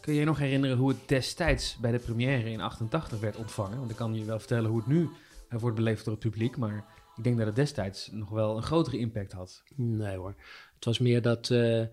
Kun 0.00 0.12
je 0.12 0.18
je 0.18 0.26
nog 0.26 0.38
herinneren 0.38 0.76
hoe 0.76 0.88
het 0.88 1.08
destijds 1.08 1.76
bij 1.76 1.90
de 1.90 1.98
première 1.98 2.50
in 2.50 2.60
88 2.60 3.20
werd 3.20 3.36
ontvangen? 3.36 3.78
Want 3.78 3.90
ik 3.90 3.96
kan 3.96 4.14
je 4.14 4.24
wel 4.24 4.38
vertellen 4.38 4.70
hoe 4.70 4.78
het 4.78 4.86
nu 4.86 5.08
eh, 5.48 5.58
wordt 5.58 5.76
beleefd 5.76 6.04
door 6.04 6.14
het 6.14 6.22
publiek, 6.22 6.56
maar 6.56 6.84
ik 7.16 7.24
denk 7.24 7.36
dat 7.36 7.46
het 7.46 7.56
destijds 7.56 8.08
nog 8.12 8.30
wel 8.30 8.56
een 8.56 8.62
grotere 8.62 8.98
impact 8.98 9.32
had. 9.32 9.62
Nee 9.76 10.16
hoor. 10.16 10.34
Het 10.74 10.84
was 10.84 10.98
meer 10.98 11.22
dat 11.22 11.50
eh, 11.50 11.84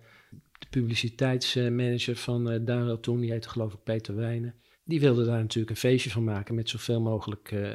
de 0.59 0.67
publiciteitsmanager 0.69 2.15
van 2.15 2.51
uh, 2.51 2.59
Duinrel 2.65 2.99
toen, 2.99 3.19
die 3.19 3.31
heette 3.31 3.49
geloof 3.49 3.73
ik 3.73 3.83
Peter 3.83 4.15
Wijnen, 4.15 4.55
die 4.83 4.99
wilde 4.99 5.25
daar 5.25 5.39
natuurlijk 5.39 5.69
een 5.69 5.75
feestje 5.75 6.09
van 6.09 6.23
maken 6.23 6.55
met 6.55 6.69
zoveel 6.69 7.01
mogelijk 7.01 7.51
eh, 7.51 7.69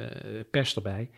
pers 0.51 0.75
erbij. 0.75 1.09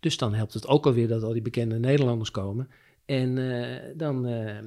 Dus 0.00 0.16
dan 0.16 0.34
helpt 0.34 0.54
het 0.54 0.66
ook 0.66 0.86
alweer 0.86 1.08
dat 1.08 1.22
al 1.22 1.32
die 1.32 1.42
bekende 1.42 1.78
Nederlanders 1.78 2.30
komen. 2.30 2.68
En 3.04 3.38
eh, 3.38 3.92
dan, 3.96 4.26
eh, 4.26 4.58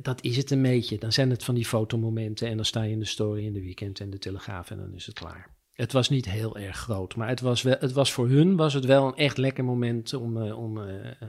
dat 0.00 0.24
is 0.24 0.36
het 0.36 0.50
een 0.50 0.62
beetje. 0.62 0.98
Dan 0.98 1.12
zijn 1.12 1.30
het 1.30 1.44
van 1.44 1.54
die 1.54 1.64
fotomomenten 1.64 2.48
en 2.48 2.56
dan 2.56 2.64
sta 2.64 2.82
je 2.82 2.92
in 2.92 2.98
de 2.98 3.04
story 3.04 3.44
in 3.44 3.52
de 3.52 3.62
weekend 3.62 4.00
en 4.00 4.10
de 4.10 4.18
telegraaf 4.18 4.70
en 4.70 4.78
dan 4.78 4.94
is 4.94 5.06
het 5.06 5.18
klaar. 5.18 5.56
Het 5.78 5.92
was 5.92 6.08
niet 6.08 6.30
heel 6.30 6.56
erg 6.56 6.76
groot, 6.76 7.16
maar 7.16 7.28
het 7.28 7.40
was, 7.40 7.62
wel, 7.62 7.76
het 7.78 7.92
was 7.92 8.12
voor 8.12 8.28
hun 8.28 8.56
was 8.56 8.74
het 8.74 8.84
wel 8.84 9.06
een 9.06 9.16
echt 9.16 9.36
lekker 9.36 9.64
moment 9.64 10.14
om, 10.14 10.42
eh, 10.42 10.58
om 10.58 10.78
eh, 10.78 11.28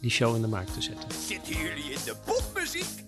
die 0.00 0.10
show 0.10 0.34
in 0.34 0.40
de 0.40 0.48
markt 0.48 0.74
te 0.74 0.82
zetten. 0.82 1.08
Zitten 1.26 1.54
jullie 1.54 1.92
in 1.92 2.00
de 2.04 2.14
popmuziek? 2.24 3.04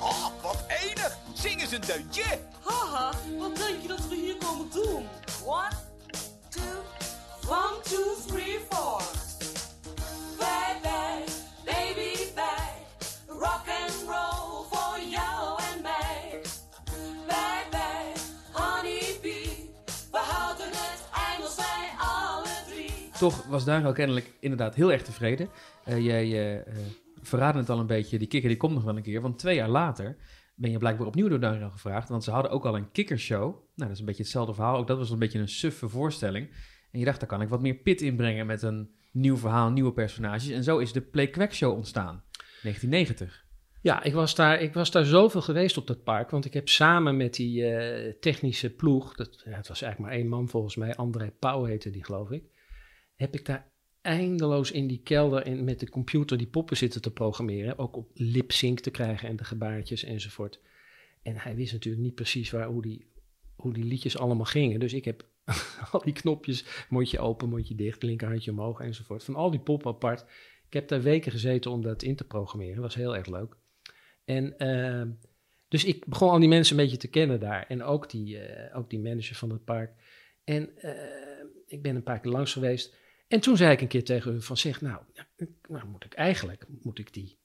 Oh, 0.00 0.26
wat 0.42 0.64
enig. 0.82 1.18
Zing 1.34 1.60
eens 1.60 1.72
een 1.72 1.80
deuntje. 1.86 2.38
Haha, 2.64 3.12
wat 3.38 3.56
denk 3.56 3.82
je 3.82 3.88
dat 3.88 4.08
we 4.08 4.14
hier 4.14 4.36
komen 4.36 4.66
doen? 4.72 5.06
One, 5.44 5.70
toch 23.22 23.46
was 23.46 23.64
Daryl 23.64 23.92
kennelijk 23.92 24.32
inderdaad 24.40 24.74
heel 24.74 24.92
erg 24.92 25.02
tevreden. 25.02 25.48
Eh, 25.84 26.04
jij 26.04 26.56
eh, 26.64 26.74
verraadde 27.20 27.58
het 27.58 27.70
al 27.70 27.78
een 27.78 27.86
beetje, 27.86 28.18
die 28.18 28.28
kikker 28.28 28.48
die 28.48 28.58
komt 28.58 28.74
nog 28.74 28.84
wel 28.84 28.96
een 28.96 29.02
keer. 29.02 29.20
Want 29.20 29.38
twee 29.38 29.54
jaar 29.54 29.68
later 29.68 30.16
ben 30.54 30.70
je 30.70 30.78
blijkbaar 30.78 31.06
opnieuw 31.06 31.28
door 31.28 31.40
Daryl 31.40 31.70
gevraagd. 31.70 32.08
Want 32.08 32.24
ze 32.24 32.30
hadden 32.30 32.50
ook 32.50 32.64
al 32.64 32.76
een 32.76 32.90
kikkershow. 32.90 33.40
Nou, 33.40 33.62
dat 33.74 33.90
is 33.90 33.98
een 33.98 34.04
beetje 34.04 34.22
hetzelfde 34.22 34.54
verhaal. 34.54 34.76
Ook 34.76 34.86
dat 34.86 34.98
was 34.98 35.10
een 35.10 35.18
beetje 35.18 35.38
een 35.38 35.48
suffe 35.48 35.88
voorstelling. 35.88 36.48
En 36.90 36.98
je 36.98 37.04
dacht, 37.04 37.20
daar 37.20 37.28
kan 37.28 37.42
ik 37.42 37.48
wat 37.48 37.60
meer 37.60 37.74
pit 37.74 38.00
inbrengen 38.00 38.46
met 38.46 38.62
een 38.62 38.90
nieuw 39.12 39.36
verhaal, 39.36 39.70
nieuwe 39.70 39.92
personages. 39.92 40.48
En 40.48 40.64
zo 40.64 40.78
is 40.78 40.92
de 40.92 41.00
Play 41.00 41.28
Quack 41.28 41.52
Show 41.52 41.74
ontstaan. 41.76 42.22
1990. 42.62 43.44
Ja, 43.80 44.02
ik 44.02 44.12
was, 44.12 44.34
daar, 44.34 44.60
ik 44.60 44.74
was 44.74 44.90
daar 44.90 45.04
zoveel 45.04 45.42
geweest 45.42 45.76
op 45.76 45.86
dat 45.86 46.04
park. 46.04 46.30
Want 46.30 46.44
ik 46.44 46.52
heb 46.52 46.68
samen 46.68 47.16
met 47.16 47.34
die 47.34 47.64
technische 48.18 48.70
ploeg, 48.70 49.14
dat, 49.14 49.42
het 49.44 49.68
was 49.68 49.82
eigenlijk 49.82 49.98
maar 49.98 50.20
één 50.20 50.28
man 50.28 50.48
volgens 50.48 50.76
mij, 50.76 50.96
André 50.96 51.30
Pauw 51.38 51.64
heette 51.64 51.90
die 51.90 52.04
geloof 52.04 52.30
ik. 52.30 52.51
Heb 53.16 53.34
ik 53.34 53.46
daar 53.46 53.70
eindeloos 54.00 54.70
in 54.70 54.86
die 54.86 55.02
kelder 55.02 55.42
en 55.42 55.64
met 55.64 55.80
de 55.80 55.90
computer 55.90 56.38
die 56.38 56.46
poppen 56.46 56.76
zitten 56.76 57.02
te 57.02 57.10
programmeren. 57.10 57.78
Ook 57.78 57.96
op 57.96 58.10
lip-sync 58.14 58.80
te 58.80 58.90
krijgen 58.90 59.28
en 59.28 59.36
de 59.36 59.44
gebaartjes 59.44 60.04
enzovoort. 60.04 60.60
En 61.22 61.36
hij 61.36 61.54
wist 61.54 61.72
natuurlijk 61.72 62.02
niet 62.02 62.14
precies 62.14 62.50
waar, 62.50 62.66
hoe, 62.66 62.82
die, 62.82 63.06
hoe 63.56 63.72
die 63.72 63.84
liedjes 63.84 64.18
allemaal 64.18 64.44
gingen. 64.44 64.80
Dus 64.80 64.92
ik 64.92 65.04
heb 65.04 65.26
al 65.92 66.02
die 66.02 66.12
knopjes, 66.12 66.86
mondje 66.88 67.18
open, 67.18 67.48
mondje 67.48 67.74
dicht, 67.74 68.02
linkerhandje 68.02 68.50
omhoog 68.50 68.80
enzovoort. 68.80 69.24
Van 69.24 69.34
al 69.34 69.50
die 69.50 69.60
poppen 69.60 69.90
apart. 69.90 70.24
Ik 70.66 70.72
heb 70.72 70.88
daar 70.88 71.02
weken 71.02 71.32
gezeten 71.32 71.70
om 71.70 71.82
dat 71.82 72.02
in 72.02 72.16
te 72.16 72.24
programmeren. 72.24 72.74
Dat 72.74 72.84
was 72.84 72.94
heel 72.94 73.16
erg 73.16 73.26
leuk. 73.26 73.56
En 74.24 74.58
eh, 74.58 75.02
dus 75.68 75.84
ik 75.84 76.06
begon 76.06 76.30
al 76.30 76.38
die 76.38 76.48
mensen 76.48 76.76
een 76.76 76.82
beetje 76.82 76.98
te 76.98 77.08
kennen 77.08 77.40
daar. 77.40 77.66
En 77.66 77.82
ook 77.82 78.10
die, 78.10 78.38
eh, 78.38 78.76
ook 78.76 78.90
die 78.90 79.00
manager 79.00 79.36
van 79.36 79.50
het 79.50 79.64
park. 79.64 79.92
En 80.44 80.78
eh, 80.78 81.44
ik 81.66 81.82
ben 81.82 81.96
een 81.96 82.02
paar 82.02 82.20
keer 82.20 82.32
langs 82.32 82.52
geweest. 82.52 82.96
En 83.32 83.40
toen 83.40 83.56
zei 83.56 83.72
ik 83.72 83.80
een 83.80 83.88
keer 83.88 84.04
tegen 84.04 84.34
u 84.34 84.42
van 84.42 84.56
zeg, 84.56 84.80
nou, 84.80 85.02
nou 85.68 85.86
moet 85.86 86.04
ik 86.04 86.12
eigenlijk, 86.14 86.66
moet 86.82 86.98
ik 86.98 87.12
die 87.12 87.36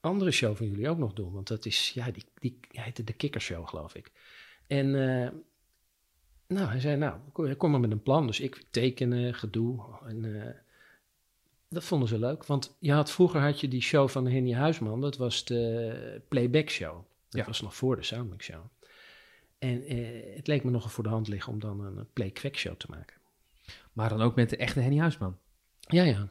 andere 0.00 0.30
show 0.30 0.56
van 0.56 0.68
jullie 0.68 0.88
ook 0.88 0.98
nog 0.98 1.12
doen. 1.12 1.32
Want 1.32 1.48
dat 1.48 1.66
is, 1.66 1.90
ja, 1.94 2.10
die, 2.10 2.24
die 2.34 2.58
heette 2.70 3.04
de 3.04 3.12
Kikkershow, 3.12 3.68
geloof 3.68 3.94
ik. 3.94 4.12
En 4.66 4.86
eh, 4.86 5.30
nou, 6.46 6.68
hij 6.68 6.80
zei, 6.80 6.96
nou, 6.96 7.20
kom, 7.32 7.56
kom 7.56 7.70
maar 7.70 7.80
met 7.80 7.90
een 7.90 8.02
plan. 8.02 8.26
Dus 8.26 8.40
ik 8.40 8.64
tekenen, 8.70 9.34
gedoe. 9.34 9.84
En 10.06 10.42
eh, 10.42 10.54
dat 11.68 11.84
vonden 11.84 12.08
ze 12.08 12.18
leuk. 12.18 12.46
Want 12.46 12.76
je 12.78 12.92
had, 12.92 13.10
vroeger 13.10 13.40
had 13.40 13.60
je 13.60 13.68
die 13.68 13.82
show 13.82 14.08
van 14.08 14.26
Henny 14.26 14.52
Huisman. 14.52 15.00
Dat 15.00 15.16
was 15.16 15.44
de 15.44 16.22
playback 16.28 16.68
show. 16.70 16.94
Dat 17.28 17.40
Ja. 17.40 17.46
was 17.46 17.60
nog 17.60 17.76
voor 17.76 17.96
de 17.96 18.02
Soundmix 18.02 18.44
show. 18.44 18.64
En 19.58 19.82
eh, 19.84 20.36
het 20.36 20.46
leek 20.46 20.64
me 20.64 20.70
nogal 20.70 20.90
voor 20.90 21.04
de 21.04 21.10
hand 21.10 21.28
liggen 21.28 21.52
om 21.52 21.60
dan 21.60 21.80
een 21.80 22.06
playback 22.12 22.56
show 22.56 22.76
te 22.76 22.86
maken. 22.90 23.15
Maar 23.96 24.08
dan 24.08 24.22
ook 24.22 24.34
met 24.34 24.50
de 24.50 24.56
echte 24.56 24.80
Henny 24.80 24.98
Huisman. 24.98 25.38
Ja, 25.78 26.02
ja. 26.02 26.28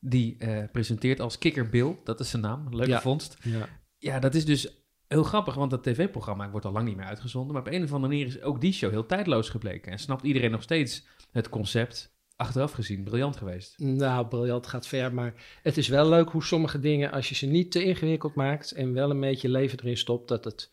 Die 0.00 0.36
eh, 0.38 0.64
presenteert 0.72 1.20
als 1.20 1.38
Kikker 1.38 1.68
Bill. 1.68 1.96
Dat 2.04 2.20
is 2.20 2.30
zijn 2.30 2.42
naam. 2.42 2.66
Leuke 2.70 2.90
Ja. 2.90 3.00
vondst. 3.00 3.36
ja. 3.42 3.68
Ja, 3.98 4.18
dat 4.18 4.34
is 4.34 4.44
dus 4.44 4.82
heel 5.08 5.22
grappig, 5.22 5.54
want 5.54 5.70
dat 5.70 5.82
tv-programma 5.82 6.50
wordt 6.50 6.66
al 6.66 6.72
lang 6.72 6.86
niet 6.86 6.96
meer 6.96 7.06
uitgezonden. 7.06 7.52
Maar 7.52 7.62
op 7.62 7.68
een 7.72 7.82
of 7.82 7.92
andere 7.92 8.12
manier 8.12 8.26
is 8.26 8.42
ook 8.42 8.60
die 8.60 8.72
show 8.72 8.90
heel 8.90 9.06
tijdloos 9.06 9.48
gebleken. 9.48 9.92
En 9.92 9.98
snapt 9.98 10.22
iedereen 10.22 10.50
nog 10.50 10.62
steeds 10.62 11.06
het 11.32 11.48
concept, 11.48 12.16
achteraf 12.36 12.72
gezien, 12.72 13.04
briljant 13.04 13.36
geweest. 13.36 13.78
Nou, 13.78 14.26
briljant 14.26 14.66
gaat 14.66 14.86
ver, 14.86 15.14
maar 15.14 15.34
het 15.62 15.76
is 15.76 15.88
wel 15.88 16.08
leuk 16.08 16.28
hoe 16.30 16.44
sommige 16.44 16.80
dingen, 16.80 17.10
als 17.10 17.28
je 17.28 17.34
ze 17.34 17.46
niet 17.46 17.70
te 17.70 17.84
ingewikkeld 17.84 18.34
maakt 18.34 18.72
en 18.72 18.92
wel 18.92 19.10
een 19.10 19.20
beetje 19.20 19.48
leven 19.48 19.78
erin 19.80 19.96
stopt, 19.96 20.28
dat 20.28 20.44
het, 20.44 20.70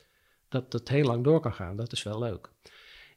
dat 0.50 0.74
het 0.74 0.90
heel 0.90 1.06
lang 1.06 1.24
door 1.24 1.40
kan 1.40 1.54
gaan. 1.54 1.76
Dat 1.76 1.92
is 1.92 2.04
wel 2.04 2.20
leuk. 2.20 2.52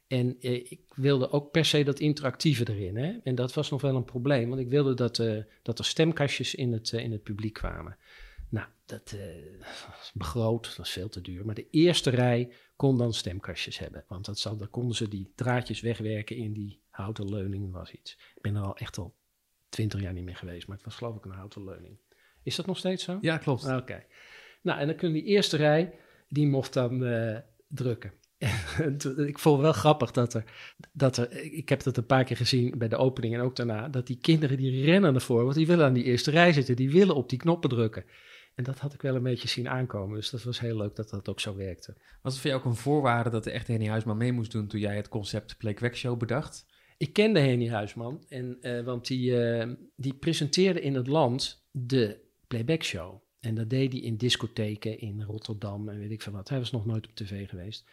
En 0.09 0.39
eh, 0.39 0.53
ik 0.53 0.81
wilde 0.95 1.31
ook 1.31 1.51
per 1.51 1.65
se 1.65 1.83
dat 1.83 1.99
interactieve 1.99 2.69
erin. 2.69 2.97
Hè? 2.97 3.17
En 3.23 3.35
dat 3.35 3.53
was 3.53 3.69
nog 3.69 3.81
wel 3.81 3.95
een 3.95 4.05
probleem, 4.05 4.49
want 4.49 4.61
ik 4.61 4.69
wilde 4.69 4.93
dat, 4.93 5.19
eh, 5.19 5.37
dat 5.61 5.79
er 5.79 5.85
stemkastjes 5.85 6.55
in 6.55 6.71
het, 6.71 6.93
eh, 6.93 7.03
in 7.03 7.11
het 7.11 7.23
publiek 7.23 7.53
kwamen. 7.53 7.97
Nou, 8.49 8.67
dat 8.85 9.11
eh, 9.11 9.19
was 9.97 10.11
begroot, 10.13 10.63
dat 10.63 10.75
was 10.75 10.89
veel 10.89 11.09
te 11.09 11.21
duur. 11.21 11.45
Maar 11.45 11.55
de 11.55 11.69
eerste 11.69 12.09
rij 12.09 12.51
kon 12.75 12.97
dan 12.97 13.13
stemkastjes 13.13 13.79
hebben. 13.79 14.03
Want 14.07 14.25
dat 14.25 14.39
zal, 14.39 14.57
dan 14.57 14.69
konden 14.69 14.95
ze 14.95 15.07
die 15.07 15.31
draadjes 15.35 15.81
wegwerken 15.81 16.35
in 16.35 16.53
die 16.53 16.81
houten 16.89 17.29
leuning, 17.29 17.71
was 17.71 17.91
iets. 17.91 18.11
Ik 18.35 18.41
ben 18.41 18.55
er 18.55 18.61
al 18.61 18.77
echt 18.77 18.97
al 18.97 19.15
twintig 19.69 20.01
jaar 20.01 20.13
niet 20.13 20.23
meer 20.23 20.35
geweest, 20.35 20.67
maar 20.67 20.75
het 20.75 20.85
was 20.85 20.95
geloof 20.95 21.15
ik 21.15 21.25
een 21.25 21.31
houten 21.31 21.63
leuning. 21.63 21.97
Is 22.43 22.55
dat 22.55 22.65
nog 22.65 22.77
steeds 22.77 23.03
zo? 23.03 23.17
Ja, 23.21 23.37
klopt. 23.37 23.65
Oké. 23.65 24.03
Nou, 24.61 24.79
en 24.79 24.87
dan 24.87 24.95
kun 24.95 25.07
je 25.07 25.21
die 25.21 25.31
eerste 25.31 25.57
rij, 25.57 25.93
die 26.27 26.47
mocht 26.47 26.73
dan 26.73 26.99
drukken. 27.67 28.13
Ik 29.27 29.39
vond 29.39 29.55
het 29.55 29.65
wel 29.65 29.73
grappig 29.73 30.11
dat 30.11 30.33
er, 30.33 30.43
dat 30.91 31.17
er, 31.17 31.41
ik 31.41 31.69
heb 31.69 31.83
dat 31.83 31.97
een 31.97 32.05
paar 32.05 32.23
keer 32.23 32.37
gezien 32.37 32.77
bij 32.77 32.87
de 32.87 32.97
opening 32.97 33.33
en 33.33 33.41
ook 33.41 33.55
daarna, 33.55 33.89
dat 33.89 34.07
die 34.07 34.19
kinderen 34.21 34.57
die 34.57 34.85
rennen 34.85 35.15
ervoor, 35.15 35.43
want 35.43 35.55
die 35.55 35.67
willen 35.67 35.85
aan 35.85 35.93
die 35.93 36.03
eerste 36.03 36.31
rij 36.31 36.53
zitten, 36.53 36.75
die 36.75 36.91
willen 36.91 37.15
op 37.15 37.29
die 37.29 37.39
knoppen 37.39 37.69
drukken. 37.69 38.05
En 38.55 38.63
dat 38.63 38.79
had 38.79 38.93
ik 38.93 39.01
wel 39.01 39.15
een 39.15 39.23
beetje 39.23 39.47
zien 39.47 39.69
aankomen, 39.69 40.15
dus 40.15 40.29
dat 40.29 40.43
was 40.43 40.59
heel 40.59 40.77
leuk 40.77 40.95
dat 40.95 41.09
dat 41.09 41.29
ook 41.29 41.39
zo 41.39 41.55
werkte. 41.55 41.95
Was 42.21 42.33
het 42.33 42.41
voor 42.41 42.51
jou 42.51 42.63
ook 42.63 42.69
een 42.69 42.75
voorwaarde 42.75 43.29
dat 43.29 43.43
de 43.43 43.51
echte 43.51 43.71
Henny 43.71 43.87
Huisman 43.87 44.17
mee 44.17 44.31
moest 44.31 44.51
doen 44.51 44.67
toen 44.67 44.79
jij 44.79 44.95
het 44.95 45.09
concept 45.09 45.57
Play 45.57 45.73
Quack 45.73 45.95
Show 45.95 46.17
bedacht? 46.17 46.65
Ik 46.97 47.13
kende 47.13 47.39
Henny 47.39 47.69
Huisman, 47.69 48.23
en, 48.29 48.57
eh, 48.61 48.83
want 48.83 49.07
die, 49.07 49.43
eh, 49.43 49.69
die 49.95 50.13
presenteerde 50.13 50.81
in 50.81 50.95
het 50.95 51.07
land 51.07 51.65
de 51.71 52.19
playback 52.47 52.83
show. 52.83 53.21
En 53.39 53.55
dat 53.55 53.69
deed 53.69 53.91
hij 53.91 54.01
in 54.01 54.17
discotheken 54.17 54.99
in 54.99 55.21
Rotterdam 55.21 55.89
en 55.89 55.99
weet 55.99 56.11
ik 56.11 56.21
veel 56.21 56.33
wat. 56.33 56.49
Hij 56.49 56.59
was 56.59 56.71
nog 56.71 56.85
nooit 56.85 57.07
op 57.07 57.15
tv 57.15 57.49
geweest. 57.49 57.85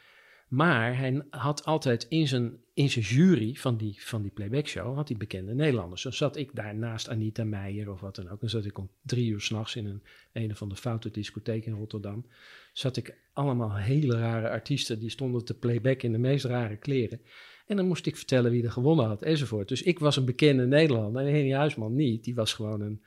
Maar 0.48 0.98
hij 0.98 1.22
had 1.30 1.64
altijd 1.64 2.06
in 2.08 2.28
zijn, 2.28 2.58
in 2.74 2.90
zijn 2.90 3.04
jury 3.04 3.54
van 3.54 3.76
die, 3.76 3.96
van 3.98 4.22
die 4.22 4.30
playback 4.30 4.66
show, 4.66 4.94
had 4.94 5.08
hij 5.08 5.16
bekende 5.16 5.54
Nederlanders. 5.54 6.02
Dan 6.02 6.12
zat 6.12 6.36
ik 6.36 6.50
daar 6.54 6.74
naast 6.74 7.08
Anita 7.08 7.44
Meijer 7.44 7.90
of 7.90 8.00
wat 8.00 8.14
dan 8.14 8.28
ook. 8.28 8.40
Dan 8.40 8.48
zat 8.48 8.64
ik 8.64 8.78
om 8.78 8.90
drie 9.02 9.30
uur 9.30 9.40
s'nachts 9.40 9.76
in 9.76 9.86
een, 9.86 10.02
een 10.32 10.56
van 10.56 10.68
de 10.68 10.76
foute 10.76 11.10
discotheken 11.10 11.72
in 11.72 11.78
Rotterdam. 11.78 12.26
Zat 12.72 12.96
ik 12.96 13.16
allemaal 13.32 13.76
hele 13.76 14.18
rare 14.18 14.48
artiesten, 14.48 14.98
die 14.98 15.10
stonden 15.10 15.44
te 15.44 15.58
playback 15.58 16.02
in 16.02 16.12
de 16.12 16.18
meest 16.18 16.44
rare 16.44 16.76
kleren. 16.76 17.20
En 17.66 17.76
dan 17.76 17.86
moest 17.86 18.06
ik 18.06 18.16
vertellen 18.16 18.50
wie 18.50 18.64
er 18.64 18.70
gewonnen 18.70 19.06
had 19.06 19.22
enzovoort. 19.22 19.68
Dus 19.68 19.82
ik 19.82 19.98
was 19.98 20.16
een 20.16 20.24
bekende 20.24 20.66
Nederlander 20.66 21.26
en 21.26 21.34
Henny 21.34 21.52
Huisman 21.52 21.94
niet. 21.94 22.24
Die 22.24 22.34
was 22.34 22.54
gewoon 22.54 22.80
een 22.80 23.02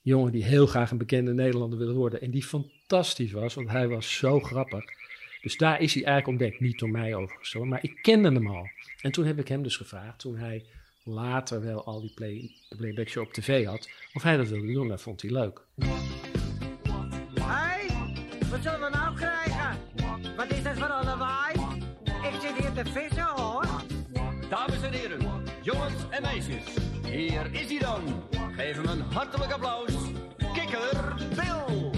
jongen 0.00 0.32
die 0.32 0.44
heel 0.44 0.66
graag 0.66 0.90
een 0.90 0.98
bekende 0.98 1.34
Nederlander 1.34 1.78
wilde 1.78 1.94
worden. 1.94 2.20
En 2.20 2.30
die 2.30 2.44
fantastisch 2.44 3.32
was, 3.32 3.54
want 3.54 3.70
hij 3.70 3.88
was 3.88 4.16
zo 4.16 4.40
grappig. 4.40 5.03
Dus 5.44 5.56
daar 5.56 5.80
is 5.80 5.94
hij 5.94 6.04
eigenlijk 6.04 6.40
ontdekt. 6.40 6.60
Niet 6.60 6.78
door 6.78 6.90
mij 6.90 7.14
overigens 7.14 7.52
hoor, 7.52 7.68
maar 7.68 7.78
ik 7.82 7.98
kende 8.02 8.32
hem 8.32 8.48
al. 8.48 8.68
En 9.00 9.12
toen 9.12 9.24
heb 9.24 9.38
ik 9.38 9.48
hem 9.48 9.62
dus 9.62 9.76
gevraagd, 9.76 10.18
toen 10.18 10.36
hij 10.36 10.64
later 11.02 11.60
wel 11.64 11.84
al 11.84 12.00
die 12.00 12.12
play, 12.14 12.50
playback 12.76 13.08
show 13.08 13.26
op 13.26 13.32
tv 13.32 13.64
had, 13.64 13.90
of 14.12 14.22
hij 14.22 14.36
dat 14.36 14.48
wilde 14.48 14.72
doen. 14.72 14.88
Dat 14.88 15.02
vond 15.02 15.22
hij 15.22 15.30
leuk. 15.30 15.60
Hé, 17.34 17.86
wat 18.50 18.62
zullen 18.62 18.80
we 18.80 18.88
nou 18.92 19.16
krijgen? 19.16 19.78
Wat 20.36 20.50
is 20.52 20.62
dat 20.62 20.78
voor 20.78 20.90
een 20.90 21.04
lawaai? 21.04 21.54
Ik 22.04 22.40
zit 22.40 22.56
hier 22.58 22.84
te 22.84 22.90
vissen 22.90 23.26
hoor. 23.26 23.66
Dames 24.50 24.82
en 24.82 24.92
heren, 24.92 25.44
jongens 25.62 26.08
en 26.10 26.22
meisjes, 26.22 26.64
hier 27.10 27.54
is 27.54 27.70
hij 27.70 27.78
dan. 27.78 28.22
Geef 28.56 28.76
hem 28.76 28.86
een 28.86 29.00
hartelijk 29.00 29.52
applaus. 29.52 29.92
Kikker 30.52 31.14
Bill. 31.34 31.93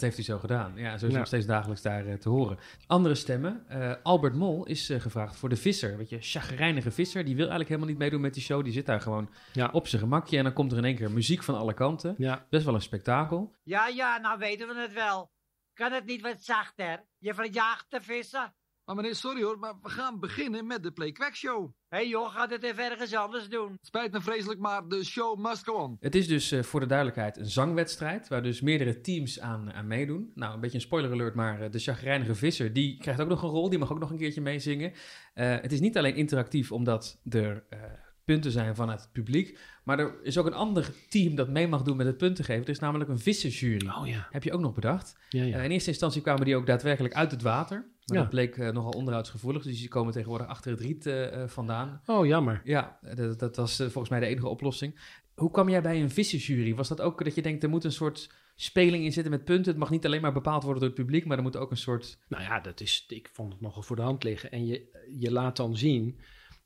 Dat 0.00 0.04
heeft 0.10 0.26
hij 0.26 0.36
zo 0.36 0.38
gedaan. 0.38 0.72
Ja, 0.76 0.88
zo 0.88 0.94
is 0.94 1.00
hij 1.00 1.10
Ja. 1.10 1.16
nog 1.18 1.26
steeds 1.26 1.46
dagelijks 1.46 1.82
daar 1.82 2.06
eh, 2.06 2.14
te 2.14 2.28
horen. 2.28 2.58
Andere 2.86 3.14
stemmen. 3.14 3.64
Eh, 3.68 3.92
Albert 4.02 4.34
Mol 4.34 4.66
is 4.66 4.90
eh, 4.90 5.00
gevraagd 5.00 5.36
voor 5.36 5.48
de 5.48 5.56
visser. 5.56 5.96
Weet 5.96 6.08
je, 6.08 6.18
chagrijnige 6.20 6.90
visser. 6.90 7.24
Die 7.24 7.32
wil 7.34 7.48
eigenlijk 7.48 7.68
helemaal 7.68 7.90
niet 7.90 7.98
meedoen 7.98 8.20
met 8.20 8.34
die 8.34 8.42
show. 8.42 8.64
Die 8.64 8.72
zit 8.72 8.86
daar 8.86 9.00
gewoon 9.00 9.30
Ja. 9.52 9.68
op 9.72 9.88
zijn 9.88 10.02
gemakje. 10.02 10.36
En 10.38 10.44
dan 10.44 10.52
komt 10.52 10.72
er 10.72 10.78
in 10.78 10.84
één 10.84 10.96
keer 10.96 11.10
muziek 11.10 11.42
van 11.42 11.54
alle 11.54 11.74
kanten. 11.74 12.14
Ja, 12.18 12.46
Best 12.50 12.64
wel 12.64 12.74
een 12.74 12.82
spektakel. 12.82 13.54
Ja, 13.62 13.88
ja, 13.88 14.18
nou 14.18 14.38
weten 14.38 14.68
we 14.68 14.74
het 14.80 14.92
wel. 14.92 15.30
Kan 15.74 15.92
het 15.92 16.04
niet 16.04 16.20
wat 16.22 16.42
zachter? 16.42 17.04
Je 17.18 17.34
verjaagt 17.34 17.86
de 17.90 18.00
vissen. 18.00 18.54
Maar 18.86 18.94
meneer, 18.94 19.14
sorry 19.14 19.42
hoor, 19.42 19.58
maar 19.58 19.74
we 19.82 19.88
gaan 19.88 20.20
beginnen 20.20 20.66
met 20.66 20.82
de 20.82 20.90
Playquack 20.90 21.34
Show. 21.34 21.72
Hé 21.88 21.96
hey 21.96 22.08
joh, 22.08 22.34
gaat 22.34 22.50
het 22.50 22.62
even 22.62 22.90
ergens 22.90 23.14
anders 23.14 23.48
doen? 23.48 23.78
Spijt 23.80 24.12
me 24.12 24.20
vreselijk, 24.20 24.60
maar 24.60 24.88
de 24.88 25.04
show 25.04 25.38
must 25.38 25.64
go 25.64 25.72
on. 25.72 25.96
Het 26.00 26.14
is 26.14 26.26
dus 26.28 26.52
eh, 26.52 26.62
voor 26.62 26.80
de 26.80 26.86
duidelijkheid 26.86 27.36
een 27.36 27.46
zangwedstrijd. 27.46 28.28
Waar 28.28 28.42
dus 28.42 28.60
meerdere 28.60 29.00
teams 29.00 29.40
aan, 29.40 29.72
aan 29.72 29.86
meedoen. 29.86 30.30
Nou, 30.34 30.54
een 30.54 30.60
beetje 30.60 30.76
een 30.76 30.82
spoiler 30.82 31.12
alert, 31.12 31.34
maar 31.34 31.60
eh, 31.60 31.70
de 31.70 31.78
chagrijnige 31.78 32.34
visser. 32.34 32.72
Die 32.72 32.98
krijgt 32.98 33.20
ook 33.20 33.28
nog 33.28 33.42
een 33.42 33.48
rol. 33.48 33.68
Die 33.68 33.78
mag 33.78 33.92
ook 33.92 33.98
nog 33.98 34.10
een 34.10 34.16
keertje 34.16 34.40
meezingen. 34.40 34.92
Eh, 35.34 35.56
het 35.60 35.72
is 35.72 35.80
niet 35.80 35.96
alleen 35.96 36.16
interactief 36.16 36.72
omdat 36.72 37.20
er 37.28 37.64
eh, 37.70 37.78
punten 38.24 38.50
zijn 38.50 38.74
vanuit 38.74 39.00
het 39.00 39.12
publiek. 39.12 39.58
Maar 39.84 39.98
er 39.98 40.14
is 40.22 40.38
ook 40.38 40.46
een 40.46 40.54
ander 40.54 40.90
team 41.08 41.34
dat 41.34 41.48
mee 41.48 41.68
mag 41.68 41.82
doen 41.82 41.96
met 41.96 42.06
het 42.06 42.16
punten 42.16 42.44
geven. 42.44 42.62
Er 42.62 42.70
is 42.70 42.78
namelijk 42.78 43.10
een 43.10 43.18
vissersjury. 43.18 43.88
oh 43.88 44.08
ja. 44.08 44.28
Heb 44.30 44.42
je 44.42 44.52
ook 44.52 44.60
nog 44.60 44.74
bedacht? 44.74 45.16
ja, 45.28 45.44
ja. 45.44 45.60
In 45.60 45.70
eerste 45.70 45.90
instantie 45.90 46.22
kwamen 46.22 46.44
die 46.44 46.56
ook 46.56 46.66
daadwerkelijk 46.66 47.14
uit 47.14 47.30
het 47.30 47.42
water. 47.42 47.94
Maar 48.06 48.16
Ja. 48.16 48.22
dat 48.22 48.30
bleek 48.30 48.56
eh, 48.56 48.70
nogal 48.70 48.90
onderhoudsgevoelig. 48.90 49.62
Dus 49.62 49.78
die 49.78 49.88
komen 49.88 50.12
tegenwoordig 50.12 50.46
achter 50.46 50.70
het 50.70 50.80
riet 50.80 51.06
eh, 51.06 51.42
eh, 51.42 51.48
vandaan. 51.48 52.00
Oh, 52.06 52.26
jammer. 52.26 52.60
Ja, 52.64 52.98
dat, 53.14 53.38
dat 53.38 53.56
was 53.56 53.76
volgens 53.76 54.08
mij 54.08 54.20
de 54.20 54.26
enige 54.26 54.48
oplossing. 54.48 55.00
Hoe 55.34 55.50
kwam 55.50 55.68
jij 55.68 55.82
bij 55.82 56.02
een 56.02 56.10
vissersjury? 56.10 56.74
Was 56.74 56.88
dat 56.88 57.00
ook 57.00 57.24
dat 57.24 57.34
je 57.34 57.42
denkt, 57.42 57.62
er 57.62 57.68
moet 57.68 57.84
een 57.84 57.92
soort 57.92 58.30
speling 58.54 59.04
in 59.04 59.12
zitten 59.12 59.32
met 59.32 59.44
punten. 59.44 59.70
Het 59.70 59.80
mag 59.80 59.90
niet 59.90 60.06
alleen 60.06 60.20
maar 60.20 60.32
bepaald 60.32 60.62
worden 60.62 60.80
door 60.80 60.90
het 60.90 61.00
publiek, 61.00 61.26
maar 61.26 61.36
er 61.36 61.42
moet 61.42 61.56
ook 61.56 61.70
een 61.70 61.76
soort... 61.76 62.18
Nou 62.28 62.42
ja, 62.42 62.60
dat 62.60 62.80
is, 62.80 63.04
ik 63.08 63.28
vond 63.32 63.52
het 63.52 63.60
nogal 63.62 63.82
voor 63.82 63.96
de 63.96 64.02
hand 64.02 64.24
liggen. 64.24 64.50
En 64.50 64.66
je, 64.66 65.06
je 65.18 65.32
laat 65.32 65.56
dan 65.56 65.76
zien 65.76 66.20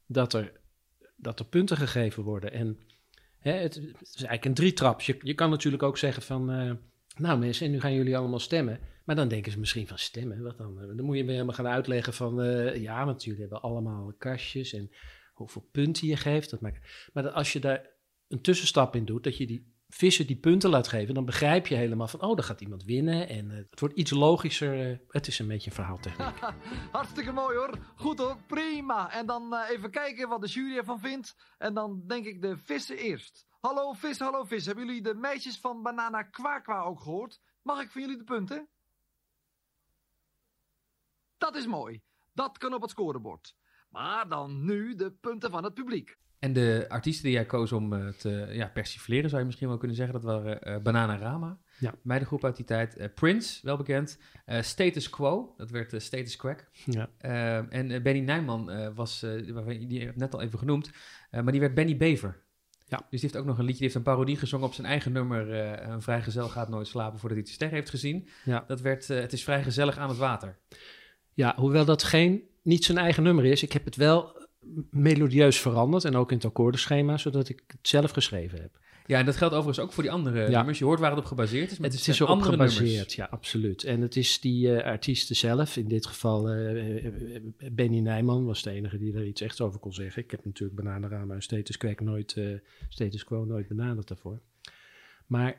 dat 0.07 0.33
er, 0.33 0.53
dat 1.16 1.38
er 1.38 1.44
punten 1.44 1.76
gegeven 1.76 2.22
worden. 2.22 2.53
En 2.53 2.79
hè, 3.38 3.53
het, 3.53 3.74
het 3.74 4.00
is 4.00 4.14
eigenlijk 4.14 4.44
een 4.44 4.55
drietraps. 4.55 5.07
Je, 5.07 5.16
je 5.22 5.35
kan 5.35 5.50
natuurlijk 5.50 5.83
ook 5.83 5.98
zeggen 5.98 6.22
van... 6.22 6.44
nou 7.16 7.38
mensen, 7.38 7.66
en 7.66 7.72
nu 7.72 7.81
gaan 7.81 7.94
jullie 7.94 8.16
allemaal 8.16 8.38
stemmen. 8.38 8.81
Maar 9.04 9.16
dan 9.16 9.28
denken 9.28 9.52
ze 9.52 9.58
misschien 9.58 9.86
van 9.86 9.98
stemmen, 9.98 10.42
wat 10.42 10.58
dan? 10.58 10.74
Dan 10.96 11.04
moet 11.04 11.16
je 11.16 11.22
weer 11.22 11.32
helemaal 11.32 11.54
gaan 11.54 11.66
uitleggen 11.66 12.12
van... 12.12 12.42
eh, 12.42 12.76
ja, 12.82 13.04
want 13.04 13.24
jullie 13.24 13.40
hebben 13.40 13.62
allemaal 13.62 14.12
kastjes 14.18 14.72
en 14.72 14.90
hoeveel 15.32 15.68
punten 15.72 16.06
je 16.08 16.16
geeft. 16.16 16.50
Dat 16.50 16.60
maakt, 16.60 17.08
maar 17.12 17.22
dat 17.22 17.32
als 17.32 17.52
je 17.52 17.58
daar 17.58 17.90
een 18.28 18.40
tussenstap 18.42 18.94
in 18.96 19.04
doet, 19.04 19.24
dat 19.24 19.36
je 19.36 19.46
die 19.46 19.78
vissen 19.88 20.26
die 20.26 20.36
punten 20.36 20.70
laat 20.70 20.88
geven... 20.88 21.14
dan 21.14 21.24
begrijp 21.24 21.66
je 21.66 21.74
helemaal 21.74 22.08
van, 22.08 22.20
oh, 22.22 22.36
dan 22.36 22.44
gaat 22.44 22.60
iemand 22.60 22.84
winnen. 22.84 23.28
En 23.28 23.50
eh, 23.50 23.56
het 23.70 23.80
wordt 23.80 23.98
iets 23.98 24.10
logischer. 24.10 24.90
eh, 24.90 24.98
het 25.08 25.26
is 25.26 25.38
een 25.38 25.48
beetje 25.48 25.70
een 25.70 25.76
verhaaltechniek. 25.76 26.38
Hartstikke 26.92 27.32
mooi 27.32 27.56
hoor. 27.56 27.78
Goed 27.96 28.20
ook, 28.20 28.46
prima. 28.46 29.12
En 29.12 29.26
dan 29.26 29.54
even 29.70 29.90
kijken 29.90 30.28
wat 30.28 30.40
de 30.40 30.46
jury 30.48 30.76
ervan 30.76 31.00
vindt. 31.00 31.36
En 31.58 31.74
dan 31.74 32.02
denk 32.06 32.26
ik 32.26 32.42
de 32.42 32.56
vissen 32.56 32.96
eerst. 32.96 33.46
Hallo 33.60 33.92
vis, 33.92 34.18
hallo 34.18 34.44
vis. 34.44 34.66
Hebben 34.66 34.86
jullie 34.86 35.02
de 35.02 35.14
meisjes 35.14 35.58
van 35.58 35.82
Banana 35.82 36.22
Kwakwa 36.22 36.82
ook 36.82 37.00
gehoord? 37.00 37.40
Mag 37.62 37.82
ik 37.82 37.90
van 37.90 38.00
jullie 38.00 38.16
de 38.16 38.24
punten? 38.24 38.68
Dat 41.40 41.57
is 41.57 41.66
mooi. 41.66 42.00
Dat 42.33 42.59
kan 42.59 42.74
op 42.74 42.81
het 42.81 42.90
scorebord. 42.90 43.55
Maar 43.88 44.29
dan 44.29 44.64
nu 44.64 44.94
de 44.94 45.12
punten 45.12 45.50
van 45.50 45.64
het 45.64 45.74
publiek. 45.74 46.18
En 46.38 46.53
de 46.53 46.85
artiesten 46.88 47.24
die 47.24 47.33
jij 47.33 47.46
koos 47.46 47.72
om 47.72 47.92
eh, 47.92 48.09
te 48.09 48.48
ja, 48.50 48.68
persifleren, 48.68 49.29
zou 49.29 49.40
je 49.40 49.46
misschien 49.46 49.68
wel 49.68 49.76
kunnen 49.76 49.96
zeggen, 49.96 50.14
dat 50.14 50.24
waren 50.24 50.62
eh 50.62 50.83
Bananarama. 50.83 51.59
Ja. 51.79 51.94
Meidengroep 52.03 52.44
uit 52.44 52.57
die 52.57 52.64
tijd. 52.64 52.96
Eh, 52.96 53.09
Prince, 53.14 53.66
wel 53.66 53.76
bekend. 53.76 54.18
Eh, 54.44 54.62
Status 54.62 55.11
Quo, 55.11 55.55
dat 55.57 55.70
werd 55.70 56.03
Status 56.03 56.37
Quack. 56.37 56.70
Ja. 56.85 57.11
En 57.68 58.03
Benny 58.03 58.20
Nijman 58.20 58.70
eh, 58.70 58.88
was, 58.94 59.22
eh, 59.22 59.57
die 59.88 60.00
heb 60.00 60.11
ik 60.11 60.16
net 60.16 60.35
al 60.35 60.40
even 60.40 60.59
genoemd, 60.59 60.90
eh, 61.31 61.42
maar 61.42 61.53
die 61.53 61.61
werd 61.61 61.74
Benny 61.74 61.96
Bever. 61.96 62.42
Ja. 62.87 62.96
Dus 62.96 63.20
die 63.20 63.31
heeft 63.31 63.37
ook 63.37 63.44
nog 63.44 63.59
een 63.59 63.64
liedje, 63.64 63.79
die 63.79 63.87
heeft 63.87 63.94
een 63.94 64.12
parodie 64.12 64.37
gezongen 64.37 64.66
op 64.66 64.74
zijn 64.74 64.87
eigen 64.87 65.12
nummer, 65.12 65.53
eh, 65.53 65.88
Een 65.88 66.03
vrijgezel 66.03 66.48
gaat 66.48 66.68
nooit 66.68 66.87
slapen 66.87 67.18
voordat 67.18 67.38
hij 67.38 67.46
de 67.46 67.53
ster 67.53 67.70
heeft 67.70 67.90
gezien. 67.90 68.29
Ja. 68.44 68.64
Dat 68.66 68.81
werd, 68.81 69.11
eh, 69.11 69.20
het 69.20 69.33
is 69.33 69.44
vrij 69.44 69.62
gezellig 69.62 69.96
aan 69.96 70.09
het 70.09 70.18
water. 70.18 70.59
Ja, 71.40 71.55
hoewel 71.57 71.85
dat 71.85 72.03
geen, 72.03 72.42
niet 72.62 72.85
zijn 72.85 72.98
eigen 72.98 73.22
nummer 73.22 73.44
is. 73.44 73.62
Ik 73.62 73.72
heb 73.72 73.85
het 73.85 73.96
wel 73.96 74.48
melodieus 74.90 75.61
veranderd 75.61 76.05
en 76.05 76.16
ook 76.16 76.31
in 76.31 76.37
het 76.37 76.46
akkoordenschema, 76.46 77.16
zodat 77.16 77.48
ik 77.48 77.62
het 77.66 77.88
zelf 77.88 78.11
geschreven 78.11 78.61
heb. 78.61 78.79
Ja, 79.07 79.18
en 79.18 79.24
dat 79.26 79.37
geldt 79.37 79.55
overigens 79.55 79.87
ook 79.87 79.92
voor 79.92 80.03
die 80.03 80.12
andere 80.12 80.40
Ja. 80.50 80.57
nummers. 80.57 80.79
Je 80.79 80.85
hoort 80.85 81.00
waar 81.00 81.11
het 81.11 81.18
op 81.18 81.24
gebaseerd 81.24 81.70
is, 81.70 81.79
maar 81.79 81.88
Het, 81.90 81.98
het, 81.98 82.09
is 82.09 82.20
erop 82.20 82.40
gebaseerd, 82.42 82.88
nummers. 82.90 83.14
ja, 83.14 83.29
absoluut. 83.31 83.85
En 83.85 84.00
het 84.00 84.16
is 84.16 84.40
die 84.40 84.74
eh, 84.76 84.85
artiesten 84.90 85.37
zelf, 85.37 85.76
in 85.76 85.88
dit 85.88 86.07
geval 86.07 86.48
eh, 86.50 87.11
Benny 87.72 87.98
Nijman 87.98 88.44
was 88.44 88.62
de 88.62 88.70
enige 88.70 88.98
die 88.98 89.14
er 89.14 89.26
iets 89.26 89.40
echt 89.40 89.61
over 89.61 89.81
kon 89.81 89.92
zeggen. 89.92 90.22
Ik 90.22 90.31
heb 90.31 90.44
natuurlijk 90.44 90.83
Bananarama 90.83 91.35
en 91.35 91.42
Status 91.42 91.76
Quo 91.76 91.92
nooit, 91.98 92.33
eh, 92.37 92.44
Status 92.88 93.24
Quo 93.24 93.44
nooit 93.44 93.68
benaderd 93.68 94.09
daarvoor. 94.09 94.40
Maar 95.26 95.59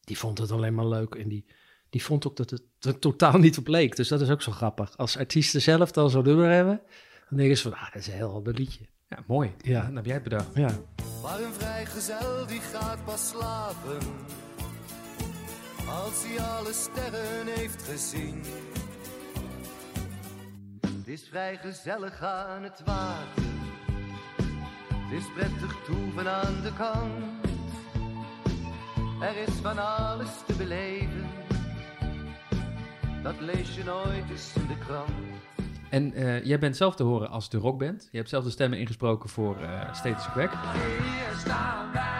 die 0.00 0.18
vond 0.18 0.38
het 0.38 0.50
alleen 0.50 0.74
maar 0.74 0.88
leuk 0.88 1.14
en 1.14 1.28
die, 1.28 1.44
die 1.94 2.04
vond 2.04 2.26
ook 2.26 2.36
dat 2.36 2.50
het 2.50 2.62
er 2.80 2.98
totaal 2.98 3.38
niet 3.38 3.58
op 3.58 3.66
leek. 3.66 3.96
Dus 3.96 4.08
dat 4.08 4.20
is 4.20 4.30
ook 4.30 4.42
zo 4.42 4.52
grappig. 4.52 4.96
Als 4.96 5.18
artiesten 5.18 5.62
zelf 5.62 5.90
dan 5.90 6.10
zo'n 6.10 6.24
nummer 6.24 6.50
hebben, 6.50 6.80
dan 7.28 7.38
denken 7.38 7.56
ze 7.56 7.62
van, 7.62 7.74
ah, 7.74 7.92
dat 7.92 7.94
is 7.94 8.06
een 8.06 8.12
heel 8.12 8.32
ander 8.32 8.54
liedje. 8.54 8.84
Ja, 9.08 9.18
mooi. 9.26 9.54
Ja. 9.60 9.82
Dan 9.82 9.96
heb 9.96 10.04
jij 10.04 10.14
het 10.14 10.22
bedacht. 10.22 10.48
Ja. 10.54 10.70
Maar 11.22 11.40
een 11.40 11.52
vrijgezel 11.52 12.46
die 12.46 12.60
gaat 12.60 13.04
pas 13.04 13.28
slapen 13.28 13.98
Als 15.88 16.24
hij 16.24 16.44
alle 16.44 16.72
sterren 16.72 17.46
heeft 17.46 17.82
gezien 17.82 18.42
Het 20.80 21.08
is 21.08 21.28
vrij 21.28 21.56
gezellig 21.56 22.22
aan 22.22 22.62
het 22.62 22.82
water 22.84 23.44
Het 24.88 25.20
is 25.20 25.32
prettig 25.34 25.76
toeven 25.84 26.32
aan 26.32 26.62
de 26.62 26.72
kant 26.76 27.24
Er 29.22 29.36
is 29.48 29.54
van 29.62 29.78
alles 29.78 30.30
te 30.46 30.54
beleven 30.54 31.43
Dat 33.24 33.40
lees 33.40 33.74
je 33.74 33.84
nooit 33.84 34.30
eens 34.30 34.52
in 34.54 34.66
de 34.66 34.78
krant 34.78 35.10
En 35.90 36.14
eh, 36.14 36.44
jij 36.44 36.58
bent 36.58 36.76
zelf 36.76 36.94
te 36.94 37.02
horen 37.02 37.30
als 37.30 37.48
de 37.48 37.58
rockband. 37.58 38.08
Je 38.10 38.16
hebt 38.16 38.28
zelf 38.28 38.44
de 38.44 38.50
stemmen 38.50 38.78
ingesproken 38.78 39.28
voor 39.28 39.56
eh 39.56 39.94
Status 39.94 40.30
Quack. 40.30 40.50
Hier 40.50 41.38
staan 41.38 41.92
wij 41.92 42.13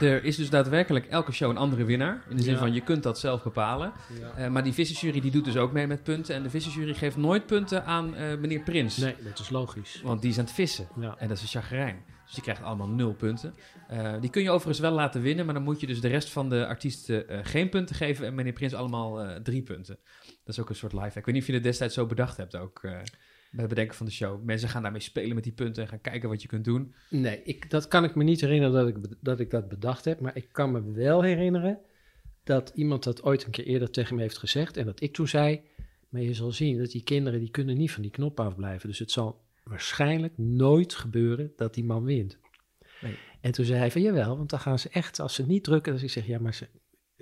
Er 0.00 0.24
is 0.24 0.36
dus 0.36 0.50
daadwerkelijk 0.50 1.06
elke 1.06 1.32
show 1.32 1.50
een 1.50 1.56
andere 1.56 1.84
winnaar. 1.84 2.22
In 2.28 2.36
de 2.36 2.42
zin 2.42 2.52
Ja. 2.52 2.58
van 2.58 2.72
je 2.72 2.80
kunt 2.80 3.02
dat 3.02 3.18
zelf 3.18 3.42
bepalen. 3.42 3.92
Ja. 4.20 4.30
Eh, 4.36 4.50
maar 4.50 4.62
die 4.62 4.72
vissenjury 4.72 5.20
die 5.20 5.30
doet 5.30 5.44
dus 5.44 5.56
ook 5.56 5.72
mee 5.72 5.86
met 5.86 6.02
punten. 6.02 6.34
En 6.34 6.42
de 6.42 6.50
vissenjury 6.50 6.94
geeft 6.94 7.16
nooit 7.16 7.46
punten 7.46 7.84
aan 7.84 8.14
eh, 8.14 8.38
meneer 8.38 8.60
Prins. 8.60 8.96
Nee, 8.96 9.14
dat 9.24 9.38
is 9.38 9.50
logisch. 9.50 10.00
Want 10.04 10.20
die 10.20 10.30
is 10.30 10.38
aan 10.38 10.44
het 10.44 10.52
vissen. 10.52 10.88
Ja. 11.00 11.14
En 11.18 11.28
dat 11.28 11.36
is 11.36 11.42
een 11.42 11.60
chagrijn. 11.60 12.04
Dus 12.24 12.34
die 12.34 12.42
krijgt 12.42 12.62
allemaal 12.62 12.88
nul 12.88 13.12
punten. 13.14 13.54
Eh, 13.88 14.14
die 14.20 14.30
kun 14.30 14.42
je 14.42 14.50
overigens 14.50 14.78
wel 14.78 14.92
laten 14.92 15.22
winnen. 15.22 15.44
Maar 15.44 15.54
dan 15.54 15.62
moet 15.62 15.80
je 15.80 15.86
dus 15.86 16.00
de 16.00 16.08
rest 16.08 16.30
van 16.30 16.48
de 16.48 16.66
artiesten 16.66 17.24
geen 17.46 17.68
punten 17.68 17.96
geven. 17.96 18.26
En 18.26 18.34
meneer 18.34 18.52
Prins 18.52 18.74
allemaal 18.74 19.40
drie 19.42 19.62
punten. 19.62 19.98
Dat 20.44 20.54
is 20.54 20.60
ook 20.60 20.68
een 20.68 20.74
soort 20.76 20.92
live. 20.92 21.18
Ik 21.18 21.24
weet 21.24 21.34
niet 21.34 21.40
of 21.42 21.46
je 21.46 21.54
het 21.54 21.62
destijds 21.62 21.94
zo 21.94 22.06
bedacht 22.06 22.36
hebt 22.36 22.56
ook. 22.56 22.80
Bij 23.50 23.60
het 23.60 23.68
bedenken 23.68 23.96
van 23.96 24.06
de 24.06 24.12
show. 24.12 24.44
Mensen 24.44 24.68
gaan 24.68 24.82
daarmee 24.82 25.00
spelen 25.00 25.34
met 25.34 25.44
die 25.44 25.52
punten. 25.52 25.82
En 25.82 25.88
gaan 25.88 26.00
kijken 26.00 26.28
wat 26.28 26.42
je 26.42 26.48
kunt 26.48 26.64
doen. 26.64 26.94
Nee, 27.10 27.42
ik, 27.42 27.70
dat 27.70 27.88
kan 27.88 28.04
ik 28.04 28.14
me 28.14 28.24
niet 28.24 28.40
herinneren 28.40 28.74
dat 28.74 28.88
ik, 28.88 29.16
dat 29.20 29.40
ik 29.40 29.50
dat 29.50 29.68
bedacht 29.68 30.04
heb. 30.04 30.20
Maar 30.20 30.36
ik 30.36 30.48
kan 30.52 30.72
me 30.72 30.92
wel 30.92 31.22
herinneren 31.22 31.78
dat 32.44 32.72
iemand 32.74 33.04
dat 33.04 33.22
ooit 33.22 33.44
een 33.44 33.50
keer 33.50 33.66
eerder 33.66 33.90
tegen 33.90 34.16
me 34.16 34.22
heeft 34.22 34.38
gezegd. 34.38 34.76
En 34.76 34.84
dat 34.84 35.00
ik 35.00 35.12
toen 35.12 35.28
zei, 35.28 35.60
maar 36.08 36.22
je 36.22 36.34
zal 36.34 36.52
zien 36.52 36.78
dat 36.78 36.90
die 36.90 37.02
kinderen 37.02 37.40
die 37.40 37.50
kunnen 37.50 37.76
niet 37.76 37.92
van 37.92 38.02
die 38.02 38.10
knop 38.10 38.40
afblijven. 38.40 38.88
Dus 38.88 38.98
het 38.98 39.10
zal 39.10 39.44
waarschijnlijk 39.64 40.38
nooit 40.38 40.94
gebeuren 40.94 41.52
dat 41.56 41.74
die 41.74 41.84
man 41.84 42.04
wint. 42.04 42.38
Nee. 43.00 43.18
En 43.40 43.52
toen 43.52 43.64
zei 43.64 43.78
hij 43.78 43.90
van, 43.90 44.02
jawel, 44.02 44.36
want 44.36 44.50
dan 44.50 44.60
gaan 44.60 44.78
ze 44.78 44.88
echt, 44.88 45.20
als 45.20 45.34
ze 45.34 45.46
niet 45.46 45.64
drukken. 45.64 45.92
Dus 45.92 46.02
ik 46.02 46.10
zeg, 46.10 46.26
ja, 46.26 46.38
maar 46.38 46.54
ze, 46.54 46.68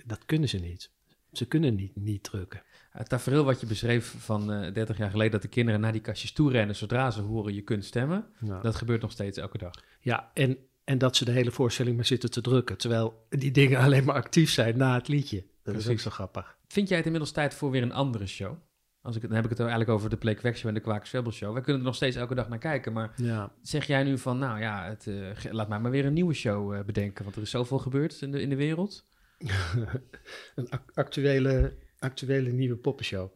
dat 0.04 0.24
kunnen 0.24 0.48
ze 0.48 0.58
niet. 0.58 0.90
Ze 1.32 1.46
kunnen 1.46 1.74
niet, 1.74 1.96
niet 1.96 2.22
drukken. 2.22 2.62
Het 2.98 3.08
tafereel 3.08 3.44
wat 3.44 3.61
je 3.61 3.66
beschreef 3.66 4.14
van 4.18 4.52
eh 4.52 4.72
30 4.74 4.96
jaar 4.96 5.11
geleden... 5.11 5.32
dat 5.32 5.42
de 5.42 5.48
kinderen 5.48 5.80
naar 5.80 5.92
die 5.92 6.00
kastjes 6.00 6.32
toe 6.32 6.50
rennen 6.50 6.76
zodra 6.76 7.11
ze 7.11 7.20
horen 7.20 7.54
je 7.54 7.62
kunt 7.62 7.84
stemmen... 7.84 8.26
Ja. 8.40 8.61
dat 8.61 8.74
gebeurt 8.74 9.00
nog 9.02 9.11
steeds 9.12 9.38
elke 9.38 9.58
dag. 9.58 9.70
Ja, 10.00 10.30
en, 10.34 10.56
en 10.84 10.98
dat 10.98 11.16
ze 11.16 11.24
de 11.24 11.30
hele 11.30 11.50
voorstelling 11.50 11.96
maar 11.96 12.04
zitten 12.04 12.30
te 12.30 12.40
drukken. 12.40 12.76
Terwijl 12.78 13.26
die 13.28 13.50
dingen 13.50 13.78
alleen 13.84 14.04
maar 14.04 14.14
actief 14.14 14.50
zijn 14.50 14.76
na 14.76 14.94
het 14.94 15.08
liedje. 15.08 15.44
Dat 15.62 15.74
is 15.74 15.88
ook 15.88 15.98
zo 15.98 16.11
grappig. 16.11 16.56
Vind 16.68 16.88
jij 16.88 16.96
het 16.96 17.06
inmiddels 17.06 17.32
tijd 17.32 17.54
voor 17.54 17.70
weer 17.70 17.82
een 17.82 17.92
andere 17.92 18.26
show? 18.26 18.56
Als 19.02 19.16
ik, 19.16 19.22
dan 19.22 19.32
heb 19.32 19.44
ik 19.44 19.50
het 19.50 19.58
eigenlijk 19.61 19.90
over 19.90 20.11
de 20.11 20.16
Play 20.16 20.34
Quack 20.34 20.56
Show 20.56 20.68
en 20.68 20.74
de 20.74 20.80
Kwaak 20.80 21.06
Show. 21.06 21.52
Wij 21.52 21.62
kunnen 21.62 21.80
er 21.80 21.87
nog 21.87 21.94
steeds 21.94 22.16
elke 22.16 22.34
dag 22.34 22.48
naar 22.48 22.58
kijken, 22.58 22.92
maar 22.92 23.12
Ja. 23.16 23.52
zeg 23.62 23.87
jij 23.87 24.02
nu 24.04 24.18
van, 24.18 24.38
nou 24.38 24.61
ja, 24.61 24.84
het, 24.84 25.06
eh, 25.06 25.52
laat 25.52 25.68
mij 25.68 25.78
maar 25.80 25.90
weer 25.90 26.04
een 26.04 26.12
nieuwe 26.12 26.34
show 26.34 26.74
eh, 26.74 26.84
bedenken, 26.84 27.24
want 27.24 27.37
er 27.37 27.42
is 27.42 27.50
zoveel 27.50 27.78
gebeurd 27.78 28.20
in 28.20 28.30
de, 28.32 28.40
in 28.42 28.48
de 28.48 28.56
wereld. 28.56 29.06
een 30.54 30.70
ac- 30.70 30.90
actuele, 30.94 31.74
actuele 31.98 32.52
nieuwe 32.52 32.76
poppenshow. 32.76 33.30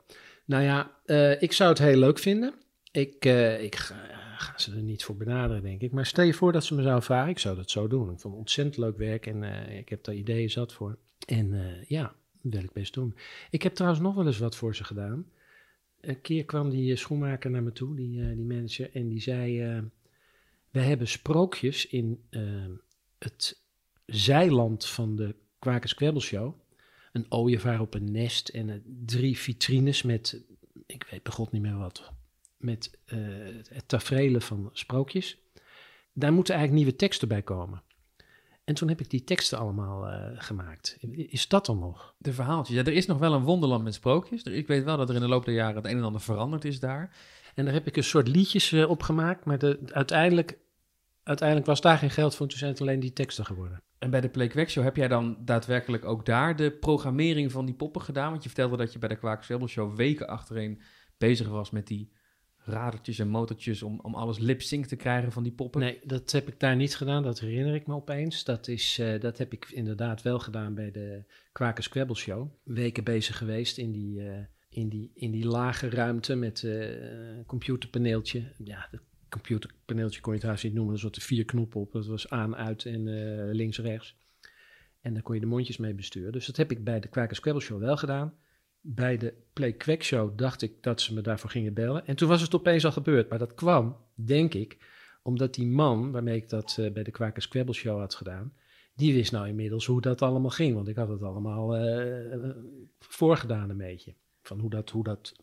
Nou 0.44 0.62
ja, 0.62 0.98
eh, 1.04 1.42
ik 1.42 1.52
zou 1.52 1.70
het 1.70 1.78
heel 1.78 1.96
leuk 1.96 2.18
vinden. 2.18 2.54
Ik, 2.90 3.24
eh, 3.24 3.62
ik 3.62 3.74
ga, 3.76 4.54
ze 4.56 4.74
er 4.74 4.82
niet 4.82 5.04
voor 5.04 5.16
benaderen, 5.16 5.62
denk 5.62 5.80
ik. 5.80 5.92
Maar 5.92 6.06
stel 6.06 6.24
je 6.24 6.34
voor 6.34 6.52
dat 6.52 6.64
ze 6.64 6.74
me 6.74 6.82
zouden 6.82 7.04
vragen. 7.04 7.30
Ik 7.30 7.38
zou 7.38 7.56
dat 7.56 7.70
zo 7.70 7.86
doen. 7.88 8.02
Ik 8.02 8.20
vond 8.20 8.22
het 8.22 8.42
ontzettend 8.42 8.76
leuk 8.76 8.96
werk 8.96 9.26
en 9.26 9.42
eh, 9.42 9.78
ik 9.78 9.88
heb 9.88 10.04
daar 10.04 10.14
ideeën 10.14 10.50
zat 10.50 10.72
voor. 10.72 10.98
En 11.26 11.76
ja, 11.88 12.14
dat 12.42 12.52
wil 12.52 12.62
ik 12.62 12.72
best 12.72 12.94
doen. 12.94 13.14
Ik 13.50 13.62
heb 13.62 13.74
trouwens 13.74 14.02
nog 14.02 14.14
wel 14.14 14.26
eens 14.26 14.38
wat 14.38 14.56
voor 14.56 14.74
ze 14.74 14.84
gedaan. 14.84 15.26
Een 16.00 16.20
keer 16.20 16.44
kwam 16.44 16.70
die 16.70 16.96
schoenmaker 16.96 17.50
naar 17.50 17.62
me 17.62 17.72
toe, 17.72 17.96
die, 17.96 18.34
die 18.34 18.44
manager, 18.44 18.90
en 18.92 19.08
die 19.08 19.20
zei... 19.20 19.60
wij 20.70 20.84
hebben 20.84 21.08
sprookjes 21.08 21.86
in 21.86 22.24
het 23.18 23.62
zijland 24.06 24.86
van 24.86 25.16
de 25.16 25.34
Kwakers 25.58 25.94
Kwebbel 25.94 26.20
Show. 26.20 26.54
Een 27.12 27.26
ooievaar 27.28 27.80
op 27.80 27.94
een 27.94 28.12
nest 28.12 28.48
en 28.48 28.70
eh, 28.70 28.76
drie 29.06 29.38
vitrines 29.38 30.02
met, 30.02 30.44
ik 30.86 31.06
weet 31.10 31.22
begot 31.22 31.52
niet 31.52 31.62
meer 31.62 31.78
wat, 31.78 32.12
met 32.56 32.98
eh 33.04 33.18
het 33.68 33.88
tafereelen 33.88 34.42
van 34.42 34.70
sprookjes. 34.72 35.38
Daar 36.12 36.32
moeten 36.32 36.54
eigenlijk 36.54 36.84
nieuwe 36.84 36.98
teksten 36.98 37.28
bij 37.28 37.42
komen. 37.42 37.82
En 38.64 38.74
toen 38.74 38.88
heb 38.88 39.00
ik 39.00 39.10
die 39.10 39.24
teksten 39.24 39.58
allemaal 39.58 40.08
eh, 40.08 40.30
gemaakt. 40.34 40.98
Is 41.10 41.48
dat 41.48 41.66
dan 41.66 41.78
nog? 41.78 42.14
De 42.18 42.32
verhaaltjes. 42.32 42.76
Ja, 42.76 42.84
er 42.84 42.92
is 42.92 43.06
nog 43.06 43.18
wel 43.18 43.32
een 43.32 43.42
wonderland 43.42 43.84
met 43.84 43.94
sprookjes. 43.94 44.42
Ik 44.42 44.66
weet 44.66 44.84
wel 44.84 44.96
dat 44.96 45.08
er 45.08 45.14
in 45.14 45.20
de 45.20 45.28
loop 45.28 45.44
der 45.44 45.54
jaren 45.54 45.76
het 45.76 45.86
een 45.86 45.96
en 45.96 46.04
ander 46.04 46.20
veranderd 46.20 46.64
is 46.64 46.80
daar. 46.80 47.16
En 47.54 47.64
daar 47.64 47.74
heb 47.74 47.86
ik 47.86 47.96
een 47.96 48.04
soort 48.04 48.28
liedjes 48.28 48.72
op 48.72 49.02
gemaakt, 49.02 49.44
maar 49.44 49.58
de, 49.58 49.78
uiteindelijk, 49.86 50.58
uiteindelijk 51.22 51.68
was 51.68 51.80
daar 51.80 51.98
geen 51.98 52.10
geld 52.10 52.34
voor. 52.34 52.46
Toen 52.46 52.58
zijn 52.58 52.70
het 52.70 52.80
alleen 52.80 53.00
die 53.00 53.12
teksten 53.12 53.44
geworden. 53.44 53.82
En 54.02 54.10
bij 54.10 54.20
de 54.20 54.28
Play 54.28 54.46
Quack 54.46 54.70
Show 54.70 54.84
heb 54.84 54.96
jij 54.96 55.08
dan 55.08 55.36
daadwerkelijk 55.44 56.04
ook 56.04 56.26
daar 56.26 56.56
de 56.56 56.70
programmering 56.70 57.52
van 57.52 57.66
die 57.66 57.74
poppen 57.74 58.02
gedaan? 58.02 58.30
Want 58.30 58.42
je 58.42 58.48
vertelde 58.48 58.76
dat 58.76 58.92
je 58.92 58.98
bij 58.98 59.08
de 59.08 59.16
Kwaak 59.16 59.44
Zwebbel 59.44 59.68
Show 59.68 59.96
weken 59.96 60.28
achtereen 60.28 60.80
bezig 61.18 61.48
was 61.48 61.70
met 61.70 61.86
die 61.86 62.12
radertjes 62.58 63.18
en 63.18 63.28
motortjes 63.28 63.82
om, 63.82 64.00
om 64.00 64.14
alles 64.14 64.38
lip-sync 64.38 64.86
te 64.86 64.96
krijgen 64.96 65.32
van 65.32 65.42
die 65.42 65.52
poppen? 65.52 65.80
Nee, 65.80 66.00
dat 66.04 66.32
heb 66.32 66.48
ik 66.48 66.60
daar 66.60 66.76
niet 66.76 66.96
gedaan. 66.96 67.22
Dat 67.22 67.40
herinner 67.40 67.74
ik 67.74 67.86
me 67.86 67.94
opeens. 67.94 68.44
Dat, 68.44 68.68
is, 68.68 68.98
eh, 68.98 69.20
dat 69.20 69.38
heb 69.38 69.52
ik 69.52 69.70
inderdaad 69.70 70.22
wel 70.22 70.38
gedaan 70.38 70.74
bij 70.74 70.90
de 70.90 71.24
Kwakers 71.52 71.88
Kwebbel 71.88 72.16
Show. 72.16 72.48
Weken 72.64 73.04
bezig 73.04 73.38
geweest 73.38 73.78
in 73.78 73.92
die, 73.92 74.28
eh, 74.28 74.38
in 74.68 74.88
die, 74.88 75.10
in 75.14 75.30
die 75.30 75.46
lage 75.46 75.90
ruimte 75.90 76.34
met 76.34 76.62
eh, 76.64 77.36
een 77.36 77.46
computerpaneeltje. 77.46 78.52
Ja, 78.64 78.88
dat 78.90 79.00
computerpaneeltje 79.32 80.20
kon 80.20 80.32
je 80.32 80.38
trouwens 80.38 80.64
niet 80.64 80.74
noemen. 80.74 80.94
Er 80.94 81.00
zaten 81.00 81.22
vier 81.22 81.44
knoppen 81.44 81.80
op. 81.80 81.92
Dat 81.92 82.06
was 82.06 82.30
aan, 82.30 82.56
uit 82.56 82.84
en 82.84 83.08
eh, 83.08 83.54
links, 83.54 83.78
rechts. 83.78 84.16
En 85.00 85.14
daar 85.14 85.22
kon 85.22 85.34
je 85.34 85.40
de 85.40 85.46
mondjes 85.46 85.76
mee 85.76 85.94
besturen. 85.94 86.32
Dus 86.32 86.46
dat 86.46 86.56
heb 86.56 86.70
ik 86.70 86.84
bij 86.84 87.00
de 87.00 87.08
Kwakers 87.08 87.40
Kwebbel 87.40 87.62
Show 87.62 87.80
wel 87.80 87.96
gedaan. 87.96 88.34
Bij 88.80 89.16
de 89.16 89.34
Play 89.52 89.72
Quack 89.72 90.02
Show 90.02 90.38
dacht 90.38 90.62
ik 90.62 90.82
dat 90.82 91.00
ze 91.00 91.14
me 91.14 91.20
daarvoor 91.20 91.50
gingen 91.50 91.74
bellen. 91.74 92.06
En 92.06 92.16
toen 92.16 92.28
was 92.28 92.42
het 92.42 92.54
opeens 92.54 92.84
al 92.84 92.92
gebeurd. 92.92 93.28
Maar 93.28 93.38
dat 93.38 93.54
kwam, 93.54 93.96
denk 94.14 94.54
ik, 94.54 94.78
omdat 95.22 95.54
die 95.54 95.66
man 95.66 96.12
waarmee 96.12 96.36
ik 96.36 96.48
dat 96.48 96.76
eh, 96.78 96.92
bij 96.92 97.02
de 97.02 97.10
Kwakers 97.10 97.48
Kwebbel 97.48 97.74
Show 97.74 97.98
had 97.98 98.14
gedaan... 98.14 98.52
die 98.94 99.14
wist 99.14 99.32
nou 99.32 99.48
inmiddels 99.48 99.86
hoe 99.86 100.00
dat 100.00 100.22
allemaal 100.22 100.50
ging. 100.50 100.74
Want 100.74 100.88
ik 100.88 100.96
had 100.96 101.08
het 101.08 101.22
allemaal 101.22 101.76
eh, 101.76 102.50
voorgedaan 102.98 103.70
een 103.70 103.76
beetje. 103.76 104.14
Van 104.42 104.58
hoe 104.58 104.70
dat, 104.70 104.90
hoe 104.90 105.04
dat, 105.04 105.34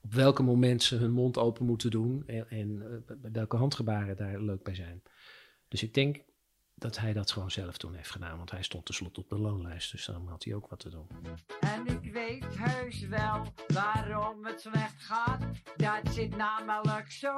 op 0.00 0.14
welke 0.14 0.42
moment 0.42 0.82
ze 0.82 0.96
hun 0.96 1.12
mond 1.12 1.38
open 1.38 1.66
moeten 1.66 1.90
doen... 1.90 2.22
en, 2.26 2.50
en 2.50 2.82
eh, 3.06 3.16
welke 3.32 3.56
handgebaren 3.56 4.16
daar 4.16 4.40
leuk 4.40 4.62
bij 4.62 4.74
zijn. 4.74 5.02
Dus 5.68 5.82
ik 5.82 5.94
denk 5.94 6.22
dat 6.74 6.98
hij 6.98 7.12
dat 7.12 7.30
gewoon 7.30 7.50
zelf 7.50 7.76
toen 7.76 7.94
heeft 7.94 8.10
gedaan. 8.10 8.36
Want 8.36 8.50
hij 8.50 8.62
stond 8.62 8.86
tenslotte 8.86 9.20
op 9.20 9.28
de 9.28 9.38
loonlijst. 9.38 9.90
Dus 9.90 10.04
dan 10.04 10.26
had 10.28 10.44
hij 10.44 10.54
ook 10.54 10.68
wat 10.68 10.80
te 10.80 10.90
doen. 10.90 11.06
En 11.60 11.86
ik 11.86 12.12
weet 12.12 12.44
heus 12.48 13.06
wel 13.06 13.54
waarom 13.66 14.44
het 14.44 14.60
slecht 14.60 15.02
gaat. 15.02 15.44
Dat 15.76 16.14
zit 16.14 16.36
namelijk 16.36 17.10
zo. 17.10 17.34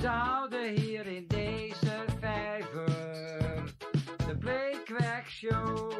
Ze 0.00 0.06
houden 0.06 0.74
hier 0.74 1.06
in 1.06 1.26
deze 1.26 2.04
vijver 2.20 3.74
de 4.26 4.36
Playquack 4.38 5.28
Show. 5.28 5.92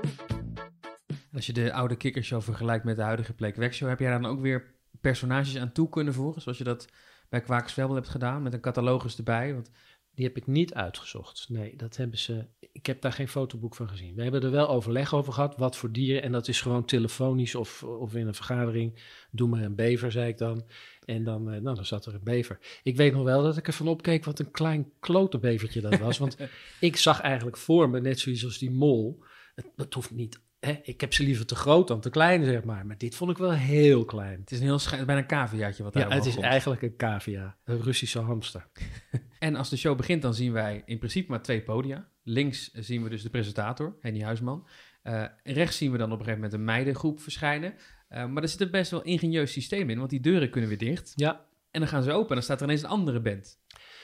Als 1.32 1.46
je 1.46 1.52
de 1.52 1.72
oude 1.72 1.96
kikkershow 1.96 2.42
vergelijkt 2.42 2.84
met 2.84 2.96
de 2.96 3.02
huidige 3.02 3.32
Play 3.32 3.72
Show, 3.72 3.88
heb 3.88 3.98
jij 3.98 4.10
daar 4.10 4.22
dan 4.22 4.30
ook 4.30 4.40
weer 4.40 4.74
personages 5.00 5.56
aan 5.56 5.72
toe 5.72 5.88
kunnen 5.88 6.14
voegen, 6.14 6.42
zoals 6.42 6.58
je 6.58 6.64
dat 6.64 6.88
bij 7.28 7.40
Kwakers 7.40 7.72
Kwebbel 7.72 7.94
hebt 7.94 8.08
gedaan, 8.08 8.42
met 8.42 8.52
een 8.52 8.60
catalogus 8.60 9.16
erbij? 9.16 9.54
Want 9.54 9.70
Die 10.14 10.24
heb 10.24 10.36
ik 10.36 10.46
niet 10.46 10.74
uitgezocht. 10.74 11.46
Nee, 11.48 11.76
dat 11.76 11.96
hebben 11.96 12.18
ze. 12.18 12.46
Ik 12.72 12.86
heb 12.86 13.00
daar 13.00 13.12
geen 13.12 13.28
fotoboek 13.28 13.74
van 13.74 13.88
gezien. 13.88 14.14
We 14.14 14.22
hebben 14.22 14.42
er 14.42 14.50
wel 14.50 14.68
overleg 14.68 15.14
over 15.14 15.32
gehad. 15.32 15.56
Wat 15.56 15.76
voor 15.76 15.92
dieren. 15.92 16.22
En 16.22 16.32
dat 16.32 16.48
is 16.48 16.60
gewoon 16.60 16.84
telefonisch 16.84 17.54
of, 17.54 17.82
of 17.82 18.14
in 18.14 18.26
een 18.26 18.34
vergadering. 18.34 19.02
Doe 19.30 19.48
maar 19.48 19.62
een 19.62 19.74
bever, 19.74 20.12
zei 20.12 20.28
ik 20.28 20.38
dan. 20.38 20.64
En 21.04 21.24
dan, 21.24 21.50
eh, 21.50 21.60
nou, 21.60 21.74
dan 21.74 21.84
zat 21.84 22.06
er 22.06 22.14
een 22.14 22.24
bever. 22.24 22.58
Ik 22.82 22.96
weet 22.96 23.12
nog 23.12 23.22
wel 23.22 23.42
dat 23.42 23.56
ik 23.56 23.66
ervan 23.66 23.88
opkeek 23.88 24.24
wat 24.24 24.38
een 24.38 24.50
klein 24.50 24.92
klote 25.00 25.38
bevertje 25.38 25.80
dat 25.80 25.98
was. 25.98 26.18
want 26.18 26.36
ik 26.80 26.96
zag 26.96 27.20
eigenlijk 27.20 27.56
voor 27.56 27.90
me, 27.90 28.00
net 28.00 28.18
zoiets 28.18 28.44
als 28.44 28.58
die 28.58 28.70
mol. 28.70 29.22
Het, 29.54 29.66
het 29.76 29.94
hoeft 29.94 30.10
niet. 30.10 30.40
Hè, 30.60 30.80
ik 30.82 31.00
heb 31.00 31.12
ze 31.12 31.22
liever 31.22 31.46
te 31.46 31.54
groot 31.54 31.88
dan 31.88 32.00
te 32.00 32.10
klein, 32.10 32.44
zeg 32.44 32.64
maar. 32.64 32.86
Maar 32.86 32.98
dit 32.98 33.14
vond 33.14 33.30
ik 33.30 33.36
wel 33.38 33.52
heel 33.52 34.04
klein. 34.04 34.40
het 34.40 34.50
is 34.50 34.60
een 34.60 34.64
heel 34.64 34.80
bijna 35.06 35.16
een 35.20 35.26
caviaatje 35.26 35.82
wat 35.82 35.92
daar 35.92 36.08
Ja, 36.08 36.14
het 36.14 36.26
is 36.26 36.34
komt. 36.34 36.46
eigenlijk 36.46 36.82
een 36.82 36.96
cavia. 36.96 37.56
Een 37.64 37.82
Russische 37.82 38.18
hamster. 38.18 38.66
En 39.38 39.56
als 39.56 39.68
de 39.70 39.76
show 39.76 39.96
begint, 39.96 40.22
dan 40.22 40.34
zien 40.34 40.52
wij 40.52 40.82
in 40.84 40.98
principe 40.98 41.30
maar 41.30 41.42
twee 41.42 41.62
podia. 41.62 42.08
Links 42.22 42.70
zien 42.72 43.02
we 43.02 43.08
dus 43.08 43.22
de 43.22 43.30
presentator, 43.30 43.96
Henny 44.00 44.22
Huisman. 44.22 44.66
Eh, 45.02 45.24
rechts 45.42 45.76
zien 45.76 45.92
we 45.92 45.98
dan 45.98 46.06
op 46.12 46.18
een 46.18 46.24
gegeven 46.24 46.40
moment 46.42 46.58
een 46.60 46.64
meidengroep 46.64 47.20
verschijnen. 47.20 47.74
Eh, 48.08 48.26
maar 48.26 48.42
er 48.42 48.48
zit 48.48 48.60
een 48.60 48.70
best 48.70 48.90
wel 48.90 49.02
ingenieus 49.02 49.52
systeem 49.52 49.90
in, 49.90 49.98
want 49.98 50.10
die 50.10 50.20
deuren 50.20 50.50
kunnen 50.50 50.68
weer 50.68 50.78
dicht. 50.78 51.12
Ja. 51.16 51.44
En 51.70 51.80
dan 51.80 51.88
gaan 51.88 52.02
ze 52.02 52.12
open 52.12 52.28
en 52.28 52.34
dan 52.34 52.42
staat 52.42 52.58
er 52.60 52.66
ineens 52.66 52.82
een 52.82 52.88
andere 52.88 53.20
band. 53.20 53.58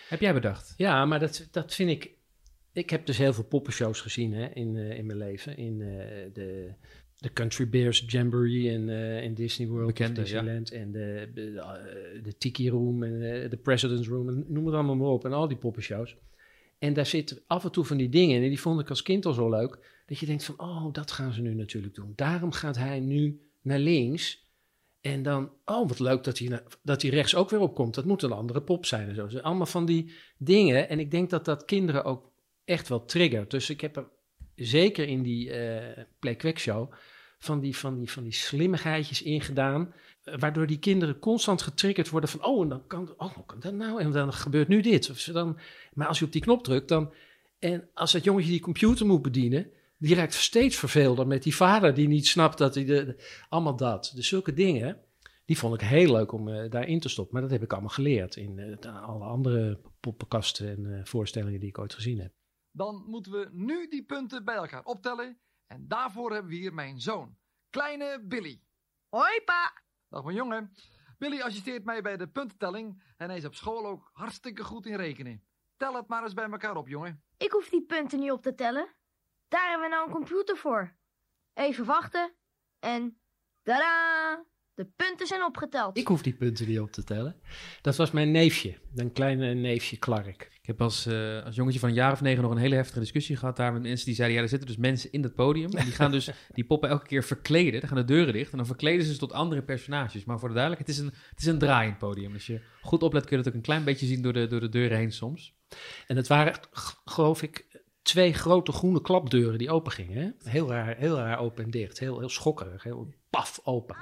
Heb 0.09 0.21
jij 0.21 0.35
bedacht? 0.35 0.75
Ja, 0.77 1.05
maar 1.05 1.19
dat, 1.21 1.49
dat 1.51 1.75
vind 1.75 1.91
ik. 1.91 2.11
Ik 2.77 2.91
heb 2.91 3.07
dus 3.07 3.19
heel 3.19 3.33
veel 3.33 3.45
poppenshows 3.45 4.01
gezien 4.01 4.33
hè, 4.33 4.49
in, 4.55 4.77
eh, 4.77 4.99
in 4.99 5.07
mijn 5.07 5.19
leven. 5.19 5.57
In 5.57 5.81
eh, 5.81 5.89
de, 6.33 6.73
de 7.17 7.33
Country 7.33 7.69
Bears 7.69 8.05
Jamboree 8.07 8.63
in, 8.63 8.89
eh, 8.89 9.23
in 9.23 9.35
Disney 9.35 9.69
World, 9.69 9.87
Bekende, 9.87 10.21
Disneyland. 10.21 10.71
En 10.71 10.93
de, 10.93 11.31
de, 11.35 12.21
de 12.23 12.37
Tiki 12.39 12.71
Room 12.71 13.03
en 13.03 13.49
de 13.51 13.57
President's 13.63 14.09
Room. 14.09 14.29
En 14.29 14.45
noem 14.49 14.67
het 14.67 14.75
allemaal 14.75 14.97
maar 14.97 15.09
op. 15.09 15.25
En 15.25 15.33
al 15.33 15.49
die 15.49 15.57
poppenshows. 15.57 16.17
En 16.79 16.93
daar 16.93 17.07
zitten 17.07 17.39
af 17.47 17.65
en 17.65 17.73
toe 17.73 17.85
van 17.85 17.97
die 17.97 18.09
dingen 18.09 18.37
in. 18.37 18.43
En 18.43 18.49
die 18.49 18.61
vond 18.61 18.81
ik 18.81 18.89
als 18.89 19.03
kind 19.03 19.27
al 19.27 19.33
zo 19.33 19.51
leuk. 19.51 20.03
Dat 20.07 20.19
je 20.19 20.27
denkt 20.27 20.45
van, 20.45 20.61
oh, 20.61 20.93
dat 20.93 21.11
gaan 21.11 21.33
ze 21.33 21.43
nu 21.43 21.55
natuurlijk 21.55 21.95
doen. 21.95 22.13
Daarom 22.17 22.53
gaat 22.53 22.77
hij 22.77 23.01
nu 23.01 23.41
naar 23.63 23.79
links. 23.79 24.45
En 25.01 25.23
dan, 25.23 25.51
oh, 25.65 25.89
wat 25.89 25.99
leuk 25.99 26.25
dat 26.25 26.39
hij, 26.39 26.63
dat 26.83 27.03
hij 27.03 27.11
rechts 27.11 27.35
ook 27.35 27.51
weer 27.51 27.61
opkomt. 27.61 27.95
Dat 27.95 28.05
moet 28.05 28.23
een 28.23 28.33
andere 28.33 28.63
pop 28.63 28.87
zijn 28.87 29.09
en 29.09 29.15
zo. 29.15 29.27
Dus 29.27 29.43
allemaal 29.43 29.67
van 29.67 29.87
die 29.87 30.13
dingen. 30.39 30.89
En 30.89 30.99
ik 30.99 31.11
denk 31.11 31.31
dat 31.31 31.45
dat 31.45 31.65
kinderen 31.65 32.05
ook 32.05 32.35
echt 32.67 32.89
wel 32.89 33.05
triggert. 33.05 33.51
Dus 33.51 33.71
ik 33.71 33.81
heb 33.81 33.97
er 33.97 34.09
zeker 34.55 35.09
in 35.09 35.23
die 35.23 35.51
eh 35.51 36.05
Play 36.19 36.55
Show 36.57 36.93
van 37.39 37.61
die, 37.61 37.77
van, 37.77 37.99
die, 37.99 38.11
van 38.11 38.23
die 38.23 38.33
slimmigheidjes 38.33 39.23
ingedaan. 39.23 39.93
eh, 40.25 40.35
Waardoor 40.39 40.67
die 40.67 40.79
kinderen 40.79 41.19
constant 41.19 41.63
getriggerd 41.63 42.09
worden 42.09 42.31
van... 42.31 42.45
oh, 42.45 42.63
en 42.63 42.69
dan 42.69 42.87
kan, 42.87 43.15
oh, 43.17 43.37
nou? 43.73 44.01
En 44.01 44.11
dan 44.11 44.33
gebeurt 44.33 44.69
nu 44.69 44.81
dit. 44.81 45.11
Of 45.11 45.19
ze 45.19 45.33
dan, 45.33 45.59
maar 45.95 46.07
als 46.07 46.19
je 46.19 46.25
op 46.25 46.33
die 46.33 46.41
knop 46.41 46.65
drukt, 46.65 46.89
dan... 46.89 47.13
En 47.59 47.89
als 47.95 48.13
dat 48.13 48.25
jongetje 48.25 48.51
die 48.51 48.61
computer 48.61 49.07
moet 49.07 49.23
bedienen... 49.23 49.71
die 49.99 50.15
raakt 50.15 50.35
steeds 50.35 50.77
verveelder 50.77 51.27
met 51.27 51.43
die 51.43 51.57
vader 51.57 51.95
die 51.95 52.09
niet 52.09 52.27
snapt 52.27 52.59
dat 52.59 52.75
hij... 52.75 52.85
De, 52.85 53.17
allemaal 53.49 53.77
dat. 53.77 54.13
Dus 54.15 54.29
zulke 54.29 54.53
dingen, 54.53 54.99
die 55.45 55.59
vond 55.59 55.75
ik 55.75 55.89
heel 55.89 56.13
leuk 56.13 56.33
om 56.33 56.49
eh, 56.49 56.71
daarin 56.71 57.01
te 57.01 57.09
stoppen. 57.09 57.33
Maar 57.35 57.43
dat 57.43 57.53
heb 57.53 57.63
ik 57.63 57.73
allemaal 57.73 57.91
geleerd 57.91 58.37
in 58.37 58.79
alle 58.87 59.25
andere 59.25 59.79
poppenkasten 60.01 60.69
en 60.69 61.07
voorstellingen 61.07 61.61
die 61.61 61.69
ik 61.69 61.79
ooit 61.79 61.95
gezien 61.95 62.21
heb. 62.21 62.33
Dan 62.77 63.05
moeten 63.07 63.33
we 63.33 63.49
nu 63.53 63.89
die 63.89 64.05
punten 64.05 64.45
bij 64.45 64.55
elkaar 64.55 64.85
optellen. 64.85 65.39
En 65.67 65.89
daarvoor 65.89 66.33
hebben 66.33 66.51
we 66.51 66.57
hier 66.57 66.75
mijn 66.75 67.01
zoon, 67.01 67.37
kleine 67.71 68.21
Billy. 68.23 68.63
Hoi 69.09 69.41
pa. 69.45 69.73
Dag 70.09 70.25
mijn 70.25 70.37
jongen. 70.37 70.73
Billy 71.19 71.41
assisteert 71.41 71.85
mij 71.85 72.03
bij 72.03 72.17
de 72.17 72.29
puntentelling 72.29 73.03
en 73.17 73.29
hij 73.29 73.39
is 73.39 73.45
op 73.45 73.55
school 73.55 73.87
ook 73.87 74.11
hartstikke 74.13 74.65
goed 74.65 74.87
in 74.87 74.97
rekenen. 74.97 75.45
Tel 75.77 75.95
het 75.95 76.09
maar 76.09 76.23
eens 76.23 76.35
bij 76.35 76.51
elkaar 76.51 76.77
op, 76.77 76.89
jongen. 76.89 77.23
Ik 77.37 77.51
hoef 77.51 77.69
die 77.69 77.87
punten 77.87 78.19
niet 78.19 78.31
op 78.31 78.43
te 78.43 78.55
tellen. 78.55 78.95
Daar 79.49 79.69
hebben 79.69 79.89
we 79.89 79.95
nou 79.95 80.07
een 80.07 80.15
computer 80.15 80.57
voor. 80.57 80.97
Even 81.55 81.85
wachten. 81.85 82.35
En 82.79 83.21
tada! 83.63 84.45
De 84.77 84.87
punten 84.97 85.27
zijn 85.27 85.45
opgeteld. 85.45 85.99
Ik 85.99 86.07
hoef 86.07 86.23
die 86.23 86.35
punten 86.35 86.69
niet 86.69 86.81
op 86.81 86.93
te 86.93 87.05
tellen. 87.05 87.37
Dat 87.81 87.97
was 87.97 88.11
mijn 88.11 88.31
neefje, 88.31 88.75
een 88.95 89.13
kleine 89.13 89.55
neefje 89.55 89.97
Clark. 89.97 90.51
Ik 90.61 90.67
heb 90.67 90.83
als, 90.83 91.07
eh, 91.07 91.45
als 91.45 91.55
jongetje 91.55 91.79
van 91.79 91.89
een 91.89 91.95
jaar 91.95 92.13
of 92.13 92.21
negen 92.21 92.43
nog 92.43 92.51
een 92.51 92.57
hele 92.57 92.75
heftige 92.75 93.01
discussie 93.01 93.37
gehad 93.37 93.57
daar 93.57 93.73
met 93.73 93.83
mensen 93.83 94.07
die 94.07 94.15
zeiden, 94.15 94.37
ja, 94.37 94.43
er 94.43 94.49
zitten 94.49 94.69
dus 94.69 94.77
mensen 94.77 95.13
in 95.13 95.23
dat 95.23 95.35
podium 95.35 95.71
en 95.71 95.85
die 95.85 95.95
gaan 95.95 96.11
dus 96.11 96.31
die 96.55 96.65
poppen 96.65 96.89
elke 96.89 97.07
keer 97.07 97.25
verkleden. 97.25 97.81
Dan 97.81 97.89
gaan 97.89 97.99
de 97.99 98.05
deuren 98.05 98.33
dicht 98.33 98.51
en 98.51 98.57
dan 98.57 98.67
verkleden 98.67 99.07
ze 99.07 99.13
ze 99.13 99.19
tot 99.19 99.33
andere 99.33 99.63
personages. 99.63 100.25
Maar 100.25 100.39
voor 100.39 100.49
de 100.49 100.55
duidelijkheid, 100.55 100.99
het 100.99 101.07
is 101.07 101.13
een, 101.13 101.29
het 101.31 101.41
is 101.41 101.47
een 101.47 101.59
draaiend 101.59 101.99
podium. 101.99 102.33
Als 102.33 102.47
je 102.47 102.61
goed 102.83 103.03
oplet 103.03 103.27
kun 103.27 103.37
je 103.37 103.43
dat 103.43 103.53
ook 103.53 103.59
een 103.59 103.65
klein 103.67 103.85
beetje 103.85 104.07
zien 104.07 104.23
door 104.23 104.33
de, 104.33 104.47
door 104.47 104.61
de 104.61 104.69
deuren 104.69 104.99
heen 104.99 105.13
soms. 105.13 105.55
En 106.07 106.17
het 106.17 106.27
waren, 106.27 106.55
geloof 107.05 107.43
ik, 107.43 107.67
twee 108.03 108.33
grote 108.33 108.73
groene 108.73 109.01
klapdeuren 109.01 109.59
die 109.59 109.71
open 109.71 109.93
gingen. 109.93 110.17
Hè? 110.17 110.51
Heel, 110.51 110.71
raar, 110.71 110.97
heel 110.97 111.17
raar 111.17 111.39
open 111.39 111.65
en 111.65 111.71
dicht. 111.71 111.99
Heel, 111.99 112.19
heel 112.19 112.29
schokkerig. 112.29 112.83
Heel 112.83 113.15
paf 113.37 113.61
open. 113.65 113.97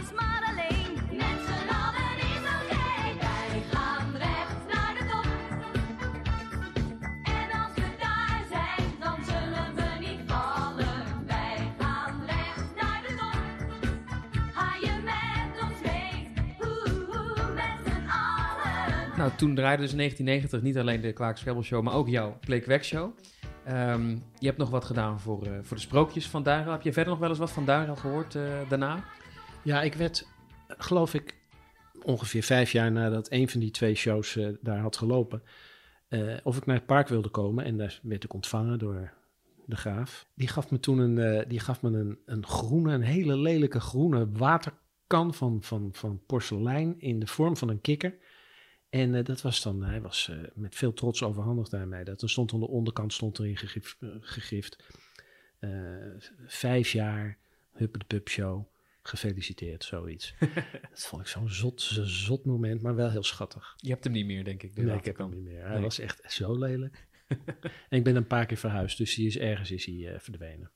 is 0.00 0.12
maar 0.12 0.42
alleen. 0.50 0.94
Met 1.16 1.38
z'n 1.46 1.68
allen 1.82 2.16
is 2.32 2.44
oké. 2.56 2.86
Wij 3.18 3.62
gaan 3.70 4.16
recht 4.16 4.60
naar 4.72 4.94
de 4.98 5.04
top. 5.12 5.26
En 7.24 7.48
als 7.60 7.74
we 7.74 7.88
daar 7.98 8.42
zijn, 8.50 8.86
dan 9.00 9.24
zullen 9.24 9.74
we 9.74 10.06
niet 10.06 10.20
vallen. 10.26 11.26
Wij 11.26 11.72
gaan 11.78 12.22
recht 12.26 12.74
naar 12.80 13.02
de 13.06 13.14
top. 13.14 13.40
Ga 14.52 14.76
je 14.80 14.92
met 15.04 15.62
ons 15.62 15.80
mee? 15.82 16.28
Oeh, 16.60 17.54
met 17.54 17.78
z'n 17.86 18.08
allen. 18.08 19.16
Nou, 19.16 19.30
toen 19.36 19.54
draaide 19.54 19.82
dus 19.82 19.90
in 19.90 19.96
1990 19.96 20.62
niet 20.62 20.78
alleen 20.78 21.00
de 21.00 21.12
Kwaak 21.12 21.36
Scrabble 21.36 21.64
Show, 21.64 21.82
maar 21.82 21.94
ook 21.94 22.08
jouw 22.08 22.38
Play 22.40 22.60
Quack 22.60 22.84
Show. 22.84 23.18
Ehm, 23.66 24.10
je 24.38 24.46
hebt 24.46 24.58
nog 24.58 24.70
wat 24.70 24.84
gedaan 24.84 25.20
voor, 25.20 25.46
eh, 25.46 25.52
voor 25.62 25.76
de 25.76 25.82
sprookjes 25.82 26.28
van 26.28 26.42
Duinrel. 26.42 26.72
Heb 26.72 26.82
je 26.82 26.92
verder 26.92 27.12
nog 27.12 27.20
wel 27.20 27.28
eens 27.28 27.38
wat 27.38 27.50
van 27.50 27.64
Duinrel 27.64 27.96
gehoord 27.96 28.34
eh, 28.34 28.68
daarna? 28.68 29.04
Ja, 29.62 29.82
ik 29.82 29.94
werd, 29.94 30.26
geloof 30.68 31.14
ik, 31.14 31.36
ongeveer 32.02 32.42
vijf 32.42 32.72
jaar 32.72 32.92
nadat 32.92 33.30
een 33.30 33.48
van 33.48 33.60
die 33.60 33.70
twee 33.70 33.94
shows 33.94 34.36
eh, 34.36 34.48
daar 34.60 34.78
had 34.78 34.96
gelopen, 34.96 35.42
of 36.42 36.56
ik 36.56 36.66
naar 36.66 36.76
het 36.76 36.86
park 36.86 37.08
wilde 37.08 37.28
komen. 37.28 37.64
En 37.64 37.76
daar 37.76 38.00
werd 38.02 38.24
ik 38.24 38.34
ontvangen 38.34 38.78
door 38.78 39.12
de 39.64 39.76
graaf. 39.76 40.26
Die 40.34 40.48
gaf 40.48 40.70
me 40.70 40.80
toen 40.80 40.98
een, 40.98 41.48
die 41.48 41.60
gaf 41.60 41.82
me 41.82 41.90
een, 41.90 42.18
een 42.26 42.46
groene, 42.46 42.92
een 42.92 43.02
hele 43.02 43.36
lelijke 43.36 43.80
groene 43.80 44.28
waterkan 44.32 45.34
van, 45.34 45.62
van, 45.62 45.88
van 45.92 46.20
porselein 46.26 47.00
in 47.00 47.18
de 47.18 47.26
vorm 47.26 47.56
van 47.56 47.68
een 47.68 47.80
kikker. 47.80 48.14
En 48.90 49.14
eh, 49.14 49.24
dat 49.24 49.42
was 49.42 49.62
dan, 49.62 49.82
hij 49.82 50.00
was 50.00 50.28
eh, 50.28 50.38
met 50.54 50.74
veel 50.74 50.92
trots 50.92 51.22
overhandigd 51.22 51.74
aan 51.74 51.88
mij. 51.88 52.04
Dat 52.04 52.22
er 52.22 52.30
stond 52.30 52.52
aan 52.52 52.60
de 52.60 52.68
onderkant 52.68 53.12
stond 53.12 53.38
erin 53.38 53.56
gegif, 53.56 53.96
eh, 54.00 54.08
gegrift. 54.20 54.84
eh, 55.58 55.70
vijf 56.46 56.92
jaar, 56.92 57.38
Huppe 57.72 57.98
de 57.98 58.04
Pup 58.04 58.28
Show, 58.28 58.66
gefeliciteerd, 59.02 59.84
zoiets. 59.84 60.34
dat 60.90 61.06
vond 61.06 61.22
ik 61.22 61.28
zo'n 61.28 61.48
zot, 61.48 61.80
zot 62.04 62.44
moment, 62.44 62.82
maar 62.82 62.94
wel 62.94 63.10
heel 63.10 63.22
schattig. 63.22 63.74
Je 63.76 63.90
hebt 63.90 64.04
hem 64.04 64.12
niet 64.12 64.26
meer, 64.26 64.44
denk 64.44 64.62
ik. 64.62 64.74
de 64.76 64.82
Nee, 64.82 64.96
ik 64.96 65.04
heb 65.04 65.16
hem 65.18 65.30
niet 65.30 65.42
meer. 65.44 65.62
Hij 65.62 65.72
Nee. 65.72 65.82
was 65.82 65.98
echt 65.98 66.32
zo 66.32 66.58
lelijk. 66.58 67.06
en 67.88 67.96
ik 67.98 68.04
ben 68.04 68.16
een 68.16 68.26
paar 68.26 68.46
keer 68.46 68.56
verhuisd, 68.56 68.98
dus 68.98 69.14
die 69.14 69.26
is 69.26 69.38
ergens 69.38 69.70
is 69.70 69.84
hij 69.86 70.20
verdwenen. 70.20 70.70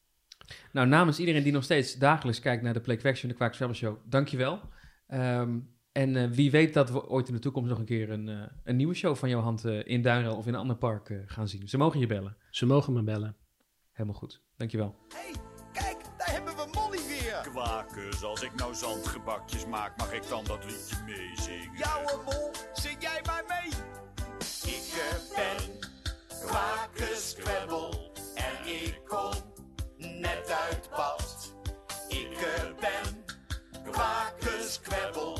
Nou, 0.72 0.88
namens 0.88 1.18
iedereen 1.18 1.42
die 1.42 1.52
nog 1.52 1.64
steeds 1.64 1.94
dagelijks 1.94 2.40
kijkt 2.40 2.62
naar 2.62 2.72
de 2.74 2.80
Play 2.80 2.96
en 2.98 3.28
de 3.28 3.34
Quack 3.34 3.52
Travel 3.52 3.74
Show, 3.74 3.96
dankjewel. 4.08 4.60
Ehm 5.06 5.58
en 5.92 6.16
eh, 6.16 6.30
wie 6.30 6.50
weet 6.50 6.74
dat 6.74 6.90
we 6.90 7.08
ooit 7.08 7.28
in 7.28 7.34
de 7.34 7.40
toekomst 7.40 7.68
nog 7.70 7.78
een 7.78 7.84
keer 7.84 8.10
een, 8.10 8.28
eh, 8.28 8.42
een 8.64 8.76
nieuwe 8.76 8.94
show 8.94 9.16
van 9.16 9.28
jouw 9.28 9.40
hand 9.40 9.64
eh, 9.64 9.86
in 9.86 10.02
Duinrel 10.02 10.36
of 10.36 10.46
in 10.46 10.54
een 10.54 10.60
ander 10.60 10.76
park 10.76 11.22
gaan 11.26 11.48
zien. 11.48 11.68
Ze 11.68 11.78
mogen 11.78 12.00
je 12.00 12.06
bellen. 12.06 12.36
Ze 12.50 12.66
mogen 12.66 12.92
me 12.92 13.02
bellen. 13.02 13.36
Helemaal 13.92 14.18
goed. 14.18 14.42
Dankjewel. 14.56 14.96
Kijk, 15.72 15.96
daar 16.16 16.30
hebben 16.30 16.56
we 16.56 16.68
Molly 16.72 16.98
weer. 17.08 17.40
Kwakers, 17.42 18.22
als 18.22 18.42
ik 18.42 18.54
nou 18.54 18.74
zandgebakjes 18.74 19.66
maak, 19.66 19.96
mag 19.96 20.12
ik 20.12 20.28
dan 20.28 20.44
dat 20.44 20.64
liedje 20.64 20.96
meezingen? 21.06 21.76
Jouwe 21.76 22.22
mol, 22.24 22.50
zing 22.72 22.96
jij 23.00 23.20
maar 23.24 23.44
mee. 23.48 23.72
Ik 24.74 25.02
ben 25.34 25.78
kwakerskwebbel 26.46 28.12
en 28.34 28.72
ik 28.84 29.00
kom 29.06 29.32
net 29.98 30.56
uit 30.70 30.90
bad. 30.90 31.54
Ik 32.08 32.28
ben 32.80 33.24
kwakerskwebbel, 33.90 33.90
water 33.90 34.60
is 34.60 35.39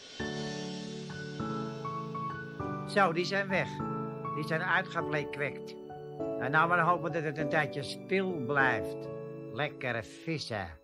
Zo, 2.93 3.13
die 3.13 3.25
zijn 3.25 3.47
weg. 3.47 3.69
Die 4.35 4.43
zijn 4.43 4.61
uitgeplekwekt. 4.61 5.75
En 6.39 6.51
nou 6.51 6.67
maar 6.67 6.79
hopen 6.79 7.11
dat 7.11 7.23
het 7.23 7.37
een 7.37 7.49
tijdje 7.49 7.83
stil 7.83 8.31
blijft. 8.45 9.09
Lekkere 9.51 10.03
vissen. 10.03 10.80